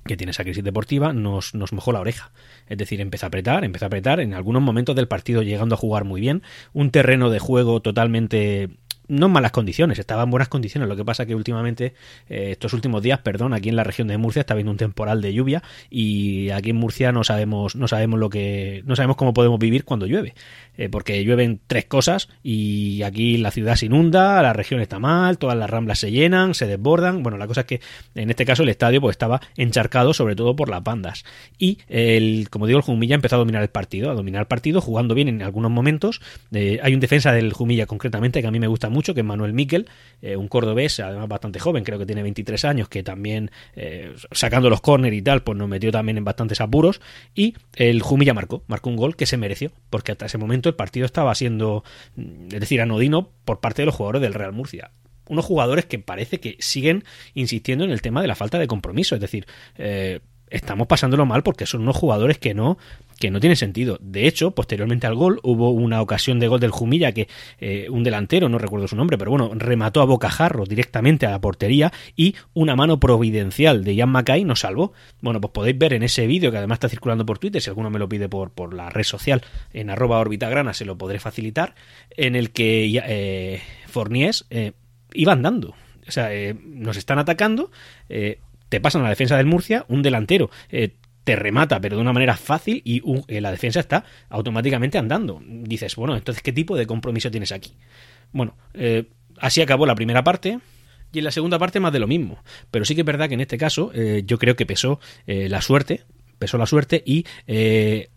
que 0.04 0.16
tiene 0.16 0.32
esa 0.32 0.44
crisis 0.44 0.64
deportiva 0.64 1.12
nos, 1.12 1.54
nos 1.54 1.72
mojó 1.72 1.92
la 1.92 2.00
oreja. 2.00 2.32
Es 2.68 2.78
decir, 2.78 3.00
empezó 3.00 3.26
a 3.26 3.28
apretar, 3.28 3.64
empezó 3.64 3.84
a 3.84 3.86
apretar, 3.86 4.20
en 4.20 4.34
algunos 4.34 4.62
momentos 4.62 4.96
del 4.96 5.08
partido 5.08 5.42
llegando 5.42 5.74
a 5.74 5.78
jugar 5.78 6.04
muy 6.04 6.20
bien, 6.20 6.42
un 6.72 6.90
terreno 6.90 7.30
de 7.30 7.38
juego 7.38 7.80
totalmente 7.80 8.70
no 9.08 9.26
en 9.26 9.32
malas 9.32 9.52
condiciones, 9.52 9.98
estaba 9.98 10.22
en 10.22 10.30
buenas 10.30 10.48
condiciones. 10.48 10.88
Lo 10.88 10.96
que 10.96 11.04
pasa 11.04 11.26
que 11.26 11.34
últimamente, 11.34 11.94
eh, 12.28 12.50
estos 12.52 12.72
últimos 12.72 13.02
días, 13.02 13.18
perdón, 13.20 13.52
aquí 13.52 13.68
en 13.68 13.76
la 13.76 13.84
región 13.84 14.08
de 14.08 14.18
Murcia 14.18 14.40
está 14.40 14.54
habiendo 14.54 14.70
un 14.70 14.78
temporal 14.78 15.20
de 15.20 15.34
lluvia 15.34 15.62
y 15.90 16.50
aquí 16.50 16.70
en 16.70 16.76
Murcia 16.76 17.12
no 17.12 17.24
sabemos, 17.24 17.76
no 17.76 17.88
sabemos 17.88 18.18
lo 18.18 18.30
que, 18.30 18.82
no 18.86 18.96
sabemos 18.96 19.16
cómo 19.16 19.34
podemos 19.34 19.58
vivir 19.58 19.84
cuando 19.84 20.06
llueve, 20.06 20.34
eh, 20.76 20.88
porque 20.88 21.24
llueven 21.24 21.60
tres 21.66 21.84
cosas 21.86 22.28
y 22.42 23.02
aquí 23.02 23.36
la 23.36 23.50
ciudad 23.50 23.76
se 23.76 23.86
inunda, 23.86 24.42
la 24.42 24.52
región 24.52 24.80
está 24.80 24.98
mal, 24.98 25.38
todas 25.38 25.56
las 25.56 25.68
ramblas 25.68 25.98
se 25.98 26.10
llenan, 26.10 26.54
se 26.54 26.66
desbordan. 26.66 27.22
Bueno, 27.22 27.38
la 27.38 27.46
cosa 27.46 27.62
es 27.62 27.66
que 27.66 27.80
en 28.14 28.30
este 28.30 28.44
caso 28.44 28.62
el 28.62 28.68
estadio 28.68 29.00
pues 29.00 29.14
estaba 29.14 29.40
encharcado 29.56 30.14
sobre 30.14 30.36
todo 30.36 30.56
por 30.56 30.68
las 30.68 30.82
bandas 30.82 31.24
y 31.58 31.78
el, 31.88 32.48
como 32.50 32.66
digo, 32.66 32.78
el 32.78 32.84
Jumilla 32.84 33.14
empezó 33.14 33.36
a 33.36 33.38
dominar 33.38 33.62
el 33.62 33.68
partido, 33.68 34.10
a 34.10 34.14
dominar 34.14 34.42
el 34.42 34.46
partido, 34.46 34.80
jugando 34.80 35.14
bien 35.14 35.28
en 35.28 35.42
algunos 35.42 35.70
momentos. 35.70 36.20
Eh, 36.52 36.80
hay 36.82 36.94
un 36.94 37.00
defensa 37.00 37.32
del 37.32 37.52
Jumilla 37.52 37.86
concretamente 37.86 38.40
que 38.40 38.46
a 38.46 38.50
mí 38.50 38.60
me 38.60 38.66
gusta 38.66 38.88
mucho, 38.92 39.14
que 39.14 39.20
es 39.20 39.26
Manuel 39.26 39.52
Miquel, 39.52 39.88
eh, 40.20 40.36
un 40.36 40.48
cordobés, 40.48 41.00
además 41.00 41.28
bastante 41.28 41.58
joven, 41.58 41.82
creo 41.82 41.98
que 41.98 42.06
tiene 42.06 42.22
23 42.22 42.64
años, 42.64 42.88
que 42.88 43.02
también 43.02 43.50
eh, 43.74 44.14
sacando 44.30 44.70
los 44.70 44.80
córner 44.80 45.12
y 45.14 45.22
tal, 45.22 45.42
pues 45.42 45.58
nos 45.58 45.68
metió 45.68 45.90
también 45.90 46.18
en 46.18 46.24
bastantes 46.24 46.60
apuros. 46.60 47.00
Y 47.34 47.54
el 47.74 48.02
Jumilla 48.02 48.34
marcó, 48.34 48.62
marcó 48.68 48.90
un 48.90 48.96
gol 48.96 49.16
que 49.16 49.26
se 49.26 49.36
mereció, 49.36 49.72
porque 49.90 50.12
hasta 50.12 50.26
ese 50.26 50.38
momento 50.38 50.68
el 50.68 50.74
partido 50.74 51.06
estaba 51.06 51.34
siendo, 51.34 51.84
es 52.16 52.60
decir, 52.60 52.80
anodino 52.80 53.30
por 53.44 53.60
parte 53.60 53.82
de 53.82 53.86
los 53.86 53.94
jugadores 53.94 54.22
del 54.22 54.34
Real 54.34 54.52
Murcia 54.52 54.90
unos 55.28 55.44
jugadores 55.44 55.86
que 55.86 55.98
parece 55.98 56.40
que 56.40 56.56
siguen 56.58 57.04
insistiendo 57.32 57.84
en 57.84 57.90
el 57.90 58.02
tema 58.02 58.20
de 58.20 58.28
la 58.28 58.34
falta 58.34 58.58
de 58.58 58.66
compromiso. 58.66 59.14
Es 59.14 59.20
decir, 59.20 59.46
eh, 59.78 60.20
estamos 60.52 60.86
pasándolo 60.86 61.26
mal 61.26 61.42
porque 61.42 61.66
son 61.66 61.82
unos 61.82 61.96
jugadores 61.96 62.38
que 62.38 62.54
no 62.54 62.78
que 63.18 63.30
no 63.30 63.38
tienen 63.38 63.56
sentido. 63.56 63.98
De 64.00 64.26
hecho, 64.26 64.50
posteriormente 64.50 65.06
al 65.06 65.14
gol 65.14 65.38
hubo 65.44 65.70
una 65.70 66.02
ocasión 66.02 66.40
de 66.40 66.48
gol 66.48 66.58
del 66.58 66.72
Jumilla 66.72 67.12
que 67.12 67.28
eh, 67.60 67.86
un 67.88 68.02
delantero, 68.02 68.48
no 68.48 68.58
recuerdo 68.58 68.88
su 68.88 68.96
nombre, 68.96 69.16
pero 69.16 69.30
bueno, 69.30 69.52
remató 69.54 70.00
a 70.00 70.06
bocajarro 70.06 70.66
directamente 70.66 71.24
a 71.26 71.30
la 71.30 71.40
portería 71.40 71.92
y 72.16 72.34
una 72.52 72.74
mano 72.74 72.98
providencial 72.98 73.84
de 73.84 73.94
Ian 73.94 74.08
Mackay 74.08 74.44
nos 74.44 74.60
salvó. 74.60 74.92
Bueno, 75.20 75.40
pues 75.40 75.52
podéis 75.52 75.78
ver 75.78 75.92
en 75.92 76.02
ese 76.02 76.26
vídeo 76.26 76.50
que 76.50 76.58
además 76.58 76.76
está 76.76 76.88
circulando 76.88 77.24
por 77.24 77.38
Twitter, 77.38 77.62
si 77.62 77.70
alguno 77.70 77.90
me 77.90 78.00
lo 78.00 78.08
pide 78.08 78.28
por, 78.28 78.50
por 78.50 78.74
la 78.74 78.90
red 78.90 79.04
social, 79.04 79.42
en 79.72 79.88
arroba 79.88 80.18
orbitagrana 80.18 80.74
se 80.74 80.84
lo 80.84 80.98
podré 80.98 81.20
facilitar, 81.20 81.76
en 82.16 82.34
el 82.34 82.50
que 82.50 83.00
eh, 83.06 83.62
Forniés 83.86 84.46
eh, 84.50 84.72
iba 85.14 85.32
andando. 85.32 85.74
O 86.08 86.10
sea, 86.10 86.34
eh, 86.34 86.56
nos 86.64 86.96
están 86.96 87.18
atacando, 87.18 87.70
eh, 88.08 88.40
te 88.72 88.80
pasan 88.80 89.02
a 89.02 89.04
la 89.04 89.10
defensa 89.10 89.36
del 89.36 89.44
Murcia, 89.44 89.84
un 89.88 90.00
delantero 90.00 90.48
eh, 90.70 90.94
te 91.24 91.36
remata, 91.36 91.78
pero 91.78 91.96
de 91.96 92.00
una 92.00 92.14
manera 92.14 92.38
fácil 92.38 92.80
y 92.86 93.02
un- 93.04 93.22
eh, 93.28 93.42
la 93.42 93.50
defensa 93.50 93.80
está 93.80 94.02
automáticamente 94.30 94.96
andando. 94.96 95.42
Dices, 95.46 95.94
bueno, 95.94 96.16
entonces, 96.16 96.42
¿qué 96.42 96.54
tipo 96.54 96.74
de 96.74 96.86
compromiso 96.86 97.30
tienes 97.30 97.52
aquí? 97.52 97.74
Bueno, 98.32 98.56
eh, 98.72 99.04
así 99.38 99.60
acabó 99.60 99.84
la 99.84 99.94
primera 99.94 100.24
parte. 100.24 100.58
Y 101.12 101.18
en 101.18 101.24
la 101.24 101.30
segunda 101.32 101.58
parte 101.58 101.80
más 101.80 101.92
de 101.92 101.98
lo 101.98 102.06
mismo. 102.06 102.42
Pero 102.70 102.86
sí 102.86 102.94
que 102.94 103.02
es 103.02 103.06
verdad 103.06 103.28
que 103.28 103.34
en 103.34 103.42
este 103.42 103.58
caso 103.58 103.92
yo 104.24 104.38
creo 104.38 104.56
que 104.56 104.64
pesó 104.64 104.98
la 105.26 105.60
suerte, 105.60 106.04
pesó 106.38 106.56
la 106.56 106.64
suerte 106.64 107.02
y 107.04 107.26
el 107.46 108.08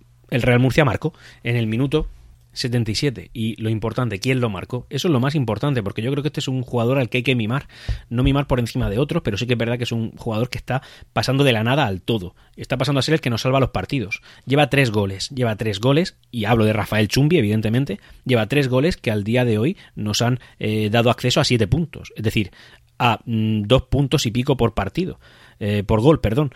Real 0.41 0.59
Murcia 0.59 0.85
marcó 0.85 1.13
en 1.43 1.57
el 1.57 1.67
minuto 1.67 2.07
77. 2.55 3.29
Y 3.33 3.61
lo 3.61 3.69
importante, 3.69 4.19
¿quién 4.19 4.39
lo 4.39 4.49
marcó? 4.49 4.87
Eso 4.89 5.07
es 5.07 5.11
lo 5.11 5.19
más 5.19 5.35
importante, 5.35 5.83
porque 5.83 6.01
yo 6.01 6.11
creo 6.11 6.23
que 6.23 6.29
este 6.29 6.39
es 6.39 6.47
un 6.47 6.63
jugador 6.63 6.97
al 6.97 7.09
que 7.09 7.17
hay 7.17 7.23
que 7.23 7.35
mimar. 7.35 7.67
No 8.09 8.23
mimar 8.23 8.47
por 8.47 8.59
encima 8.59 8.89
de 8.89 8.97
otros, 8.97 9.21
pero 9.23 9.37
sí 9.37 9.45
que 9.45 9.53
es 9.53 9.59
verdad 9.59 9.77
que 9.77 9.83
es 9.83 9.91
un 9.91 10.11
jugador 10.17 10.49
que 10.49 10.57
está 10.57 10.81
pasando 11.13 11.43
de 11.43 11.53
la 11.53 11.63
nada 11.63 11.85
al 11.85 12.01
todo. 12.01 12.35
Está 12.55 12.77
pasando 12.77 12.99
a 12.99 13.03
ser 13.03 13.13
el 13.13 13.21
que 13.21 13.29
nos 13.29 13.41
salva 13.41 13.59
los 13.59 13.69
partidos. 13.69 14.21
Lleva 14.45 14.69
tres 14.69 14.91
goles, 14.91 15.29
lleva 15.29 15.55
tres 15.55 15.79
goles, 15.79 16.17
y 16.31 16.45
hablo 16.45 16.65
de 16.65 16.73
Rafael 16.73 17.07
Chumbi, 17.07 17.37
evidentemente, 17.37 17.99
lleva 18.25 18.47
tres 18.47 18.67
goles 18.67 18.97
que 18.97 19.11
al 19.11 19.23
día 19.23 19.45
de 19.45 19.57
hoy 19.57 19.77
nos 19.95 20.21
han 20.21 20.39
eh, 20.59 20.89
dado 20.89 21.09
acceso 21.09 21.39
a 21.39 21.43
siete 21.43 21.67
puntos. 21.67 22.13
Es 22.15 22.23
decir, 22.23 22.51
a 22.97 23.19
mm, 23.25 23.63
dos 23.63 23.83
puntos 23.83 24.25
y 24.25 24.31
pico 24.31 24.57
por 24.57 24.73
partido. 24.73 25.19
Eh, 25.59 25.83
por 25.83 26.01
gol, 26.01 26.21
perdón. 26.21 26.53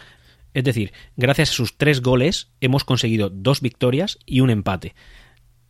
Es 0.53 0.63
decir, 0.63 0.93
gracias 1.15 1.51
a 1.51 1.53
sus 1.53 1.77
tres 1.77 2.01
goles 2.01 2.49
hemos 2.59 2.83
conseguido 2.83 3.29
dos 3.29 3.61
victorias 3.61 4.17
y 4.25 4.41
un 4.41 4.49
empate 4.49 4.95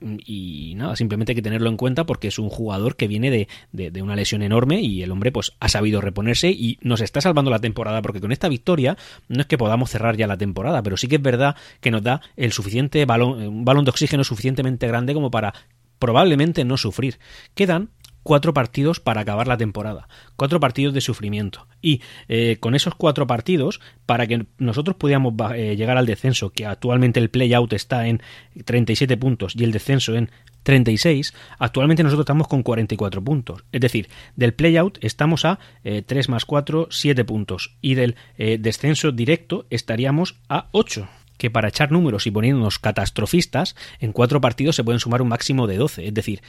y 0.01 0.73
nada, 0.75 0.95
simplemente 0.95 1.31
hay 1.31 1.35
que 1.35 1.41
tenerlo 1.41 1.69
en 1.69 1.77
cuenta 1.77 2.05
porque 2.05 2.29
es 2.29 2.39
un 2.39 2.49
jugador 2.49 2.95
que 2.95 3.07
viene 3.07 3.31
de, 3.31 3.47
de, 3.71 3.91
de, 3.91 4.01
una 4.01 4.15
lesión 4.15 4.41
enorme 4.41 4.81
y 4.81 5.03
el 5.03 5.11
hombre 5.11 5.31
pues 5.31 5.53
ha 5.59 5.67
sabido 5.67 6.01
reponerse 6.01 6.49
y 6.49 6.77
nos 6.81 7.01
está 7.01 7.21
salvando 7.21 7.51
la 7.51 7.59
temporada 7.59 8.01
porque 8.01 8.21
con 8.21 8.31
esta 8.31 8.47
victoria 8.47 8.97
no 9.27 9.41
es 9.41 9.47
que 9.47 9.57
podamos 9.57 9.89
cerrar 9.89 10.15
ya 10.15 10.27
la 10.27 10.37
temporada, 10.37 10.81
pero 10.83 10.97
sí 10.97 11.07
que 11.07 11.15
es 11.15 11.21
verdad 11.21 11.55
que 11.81 11.91
nos 11.91 12.03
da 12.03 12.21
el 12.37 12.51
suficiente 12.51 13.03
balón, 13.05 13.41
un 13.41 13.65
balón 13.65 13.85
de 13.85 13.91
oxígeno 13.91 14.23
suficientemente 14.23 14.87
grande 14.87 15.13
como 15.13 15.31
para 15.31 15.53
probablemente 15.99 16.63
no 16.63 16.77
sufrir. 16.77 17.19
Quedan 17.53 17.89
cuatro 18.23 18.53
partidos 18.53 18.99
para 18.99 19.21
acabar 19.21 19.47
la 19.47 19.57
temporada, 19.57 20.07
cuatro 20.35 20.59
partidos 20.59 20.93
de 20.93 21.01
sufrimiento. 21.01 21.67
Y 21.81 22.01
eh, 22.27 22.57
con 22.59 22.75
esos 22.75 22.95
cuatro 22.95 23.27
partidos, 23.27 23.79
para 24.05 24.27
que 24.27 24.45
nosotros 24.57 24.95
pudiéramos 24.97 25.33
eh, 25.55 25.75
llegar 25.75 25.97
al 25.97 26.05
descenso, 26.05 26.51
que 26.51 26.65
actualmente 26.65 27.19
el 27.19 27.29
play-out 27.29 27.73
está 27.73 28.07
en 28.07 28.21
37 28.65 29.17
puntos 29.17 29.53
y 29.55 29.63
el 29.63 29.71
descenso 29.71 30.15
en 30.15 30.29
36, 30.63 31.33
actualmente 31.57 32.03
nosotros 32.03 32.23
estamos 32.23 32.47
con 32.47 32.63
44 32.63 33.23
puntos. 33.23 33.63
Es 33.71 33.81
decir, 33.81 34.09
del 34.35 34.53
play-out 34.53 34.97
estamos 35.01 35.45
a 35.45 35.59
eh, 35.83 36.03
3 36.05 36.29
más 36.29 36.45
4, 36.45 36.89
7 36.91 37.25
puntos. 37.25 37.75
Y 37.81 37.95
del 37.95 38.15
eh, 38.37 38.57
descenso 38.59 39.11
directo 39.11 39.65
estaríamos 39.69 40.35
a 40.49 40.67
8 40.71 41.07
que 41.39 41.49
para 41.49 41.69
echar 41.69 41.91
números 41.91 42.27
y 42.27 42.31
poniéndonos 42.31 42.77
catastrofistas, 42.77 43.75
en 43.99 44.11
cuatro 44.11 44.41
partidos 44.41 44.75
se 44.75 44.83
pueden 44.83 44.99
sumar 44.99 45.23
un 45.23 45.29
máximo 45.29 45.65
de 45.65 45.77
12. 45.77 46.07
Es 46.07 46.13
decir, 46.13 46.43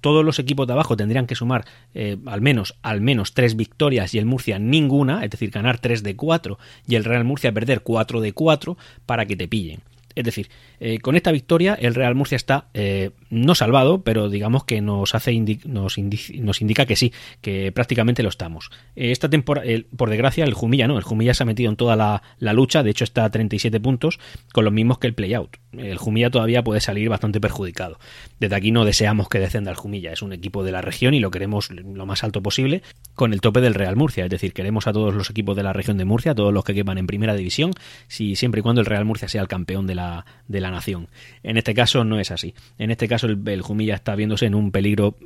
todos 0.00 0.24
los 0.24 0.38
equipos 0.38 0.66
de 0.66 0.72
abajo 0.72 0.96
tendrían 0.96 1.26
que 1.26 1.34
sumar 1.34 1.66
eh, 1.92 2.16
al 2.26 2.40
menos 2.40 2.78
al 2.82 3.00
menos 3.00 3.34
tres 3.34 3.56
victorias 3.56 4.14
y 4.14 4.18
el 4.18 4.24
Murcia 4.24 4.58
ninguna, 4.58 5.24
es 5.24 5.30
decir, 5.30 5.50
ganar 5.50 5.80
3 5.80 6.02
de 6.02 6.16
4 6.16 6.58
y 6.86 6.94
el 6.94 7.04
Real 7.04 7.24
Murcia 7.24 7.52
perder 7.52 7.82
4 7.82 8.20
de 8.20 8.32
4 8.32 8.78
para 9.04 9.26
que 9.26 9.36
te 9.36 9.48
pillen. 9.48 9.80
Es 10.14 10.24
decir, 10.24 10.48
eh, 10.80 10.98
con 10.98 11.16
esta 11.16 11.32
victoria 11.32 11.74
el 11.74 11.94
Real 11.94 12.14
Murcia 12.14 12.36
está 12.36 12.68
eh, 12.74 13.10
no 13.30 13.54
salvado, 13.54 14.02
pero 14.02 14.28
digamos 14.28 14.64
que 14.64 14.80
nos 14.80 15.14
hace 15.14 15.32
nos, 15.64 15.96
nos, 15.98 16.60
indica 16.60 16.86
que 16.86 16.96
sí, 16.96 17.12
que 17.40 17.72
prácticamente 17.72 18.22
lo 18.22 18.28
estamos. 18.28 18.70
Eh, 18.96 19.12
esta 19.12 19.28
temporada, 19.28 19.66
por 19.96 20.10
desgracia, 20.10 20.44
el 20.44 20.54
Jumilla 20.54 20.88
no, 20.88 20.98
el 20.98 21.04
Jumilla 21.04 21.34
se 21.34 21.42
ha 21.42 21.46
metido 21.46 21.70
en 21.70 21.76
toda 21.76 21.96
la, 21.96 22.52
lucha, 22.52 22.82
de 22.82 22.90
hecho 22.90 23.04
está 23.04 23.24
a 23.24 23.30
37 23.30 23.80
puntos, 23.80 24.18
con 24.52 24.64
los 24.64 24.72
mismos 24.72 24.98
que 24.98 25.06
el 25.06 25.14
playout. 25.14 25.56
El 25.72 25.96
Jumilla 25.96 26.30
todavía 26.30 26.62
puede 26.62 26.80
salir 26.80 27.08
bastante 27.08 27.40
perjudicado. 27.40 27.98
Desde 28.38 28.54
aquí 28.54 28.72
no 28.72 28.84
deseamos 28.84 29.28
que 29.28 29.38
descenda 29.38 29.70
el 29.70 29.76
Jumilla, 29.76 30.12
es 30.12 30.22
un 30.22 30.32
equipo 30.32 30.64
de 30.64 30.72
la 30.72 30.82
región 30.82 31.14
y 31.14 31.20
lo 31.20 31.30
queremos 31.30 31.70
lo 31.70 32.06
más 32.06 32.24
alto 32.24 32.42
posible, 32.42 32.82
con 33.14 33.32
el 33.32 33.40
tope 33.40 33.60
del 33.60 33.74
Real 33.74 33.96
Murcia, 33.96 34.24
es 34.24 34.30
decir, 34.30 34.52
queremos 34.52 34.86
a 34.86 34.92
todos 34.92 35.14
los 35.14 35.30
equipos 35.30 35.56
de 35.56 35.62
la 35.62 35.72
región 35.72 35.96
de 35.96 36.04
Murcia, 36.04 36.34
todos 36.34 36.52
los 36.52 36.64
que 36.64 36.74
quepan 36.74 36.98
en 36.98 37.06
primera 37.06 37.34
división, 37.34 37.72
si 38.08 38.36
siempre 38.36 38.60
y 38.60 38.62
cuando 38.62 38.80
el 38.80 38.86
Real 38.86 39.04
Murcia 39.04 39.28
sea 39.28 39.40
el 39.40 39.48
campeón 39.48 39.86
de 39.86 39.94
la, 39.94 40.01
de 40.48 40.60
la 40.60 40.70
nación. 40.70 41.08
En 41.42 41.56
este 41.56 41.74
caso 41.74 42.04
no 42.04 42.18
es 42.18 42.30
así. 42.30 42.54
En 42.78 42.90
este 42.90 43.08
caso 43.08 43.26
el, 43.26 43.62
Jumilla 43.62 43.94
está 43.94 44.14
viéndose 44.14 44.46
en 44.46 44.54
un 44.54 44.70
peligro 44.70 45.16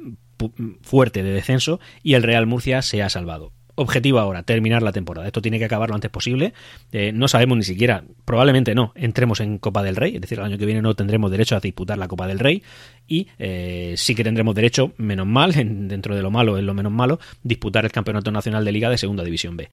fuerte 0.82 1.22
de 1.22 1.32
descenso 1.32 1.80
y 2.02 2.14
el 2.14 2.22
Real 2.22 2.46
Murcia 2.46 2.82
se 2.82 3.02
ha 3.02 3.08
salvado 3.08 3.52
objetivo 3.76 4.18
ahora, 4.18 4.42
terminar 4.42 4.82
la 4.82 4.92
temporada. 4.92 5.26
Esto 5.26 5.40
tiene 5.42 5.58
que 5.58 5.66
acabar 5.66 5.90
lo 5.90 5.94
antes 5.94 6.10
posible. 6.10 6.54
Eh, 6.92 7.12
no 7.12 7.28
sabemos 7.28 7.56
ni 7.58 7.64
siquiera, 7.64 8.04
probablemente 8.24 8.74
no, 8.74 8.92
entremos 8.94 9.40
en 9.40 9.58
Copa 9.58 9.82
del 9.82 9.96
Rey, 9.96 10.16
es 10.16 10.20
decir, 10.22 10.38
el 10.38 10.44
año 10.44 10.58
que 10.58 10.66
viene 10.66 10.82
no 10.82 10.94
tendremos 10.94 11.30
derecho 11.30 11.56
a 11.56 11.60
disputar 11.60 11.98
la 11.98 12.08
Copa 12.08 12.26
del 12.26 12.38
Rey 12.38 12.62
y 13.06 13.28
eh, 13.38 13.94
sí 13.96 14.14
que 14.14 14.24
tendremos 14.24 14.54
derecho, 14.54 14.92
menos 14.96 15.26
mal, 15.26 15.52
dentro 15.52 16.16
de 16.16 16.22
lo 16.22 16.30
malo 16.30 16.58
es 16.58 16.64
lo 16.64 16.74
menos 16.74 16.92
malo, 16.92 17.20
disputar 17.42 17.84
el 17.84 17.92
Campeonato 17.92 18.32
Nacional 18.32 18.64
de 18.64 18.72
Liga 18.72 18.90
de 18.90 18.98
Segunda 18.98 19.22
División 19.22 19.56
B. 19.56 19.70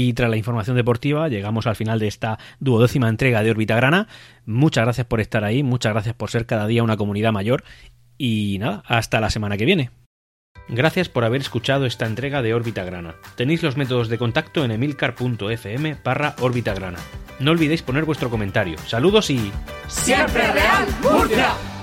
Y 0.00 0.12
tras 0.12 0.30
la 0.30 0.36
información 0.36 0.76
deportiva, 0.76 1.26
llegamos 1.26 1.66
al 1.66 1.74
final 1.74 1.98
de 1.98 2.06
esta 2.06 2.38
duodécima 2.60 3.08
entrega 3.08 3.42
de 3.42 3.50
Órbita 3.50 3.74
Grana. 3.74 4.06
Muchas 4.46 4.84
gracias 4.84 5.08
por 5.08 5.20
estar 5.20 5.42
ahí, 5.42 5.64
muchas 5.64 5.92
gracias 5.92 6.14
por 6.14 6.30
ser 6.30 6.46
cada 6.46 6.68
día 6.68 6.84
una 6.84 6.96
comunidad 6.96 7.32
mayor. 7.32 7.64
Y 8.16 8.58
nada, 8.60 8.84
hasta 8.86 9.18
la 9.20 9.28
semana 9.28 9.56
que 9.56 9.64
viene. 9.64 9.90
Gracias 10.68 11.08
por 11.08 11.24
haber 11.24 11.40
escuchado 11.40 11.84
esta 11.84 12.06
entrega 12.06 12.42
de 12.42 12.54
Órbita 12.54 12.84
Grana. 12.84 13.16
Tenéis 13.34 13.64
los 13.64 13.76
métodos 13.76 14.08
de 14.08 14.18
contacto 14.18 14.64
en 14.64 14.70
emilcar.fm 14.70 15.96
barra 16.04 16.36
Órbita 16.38 16.74
Grana. 16.74 16.98
No 17.40 17.50
olvidéis 17.50 17.82
poner 17.82 18.04
vuestro 18.04 18.30
comentario. 18.30 18.78
Saludos 18.86 19.30
y... 19.30 19.50
¡Siempre 19.88 20.52
Real 20.52 20.86
Murcia! 21.02 21.77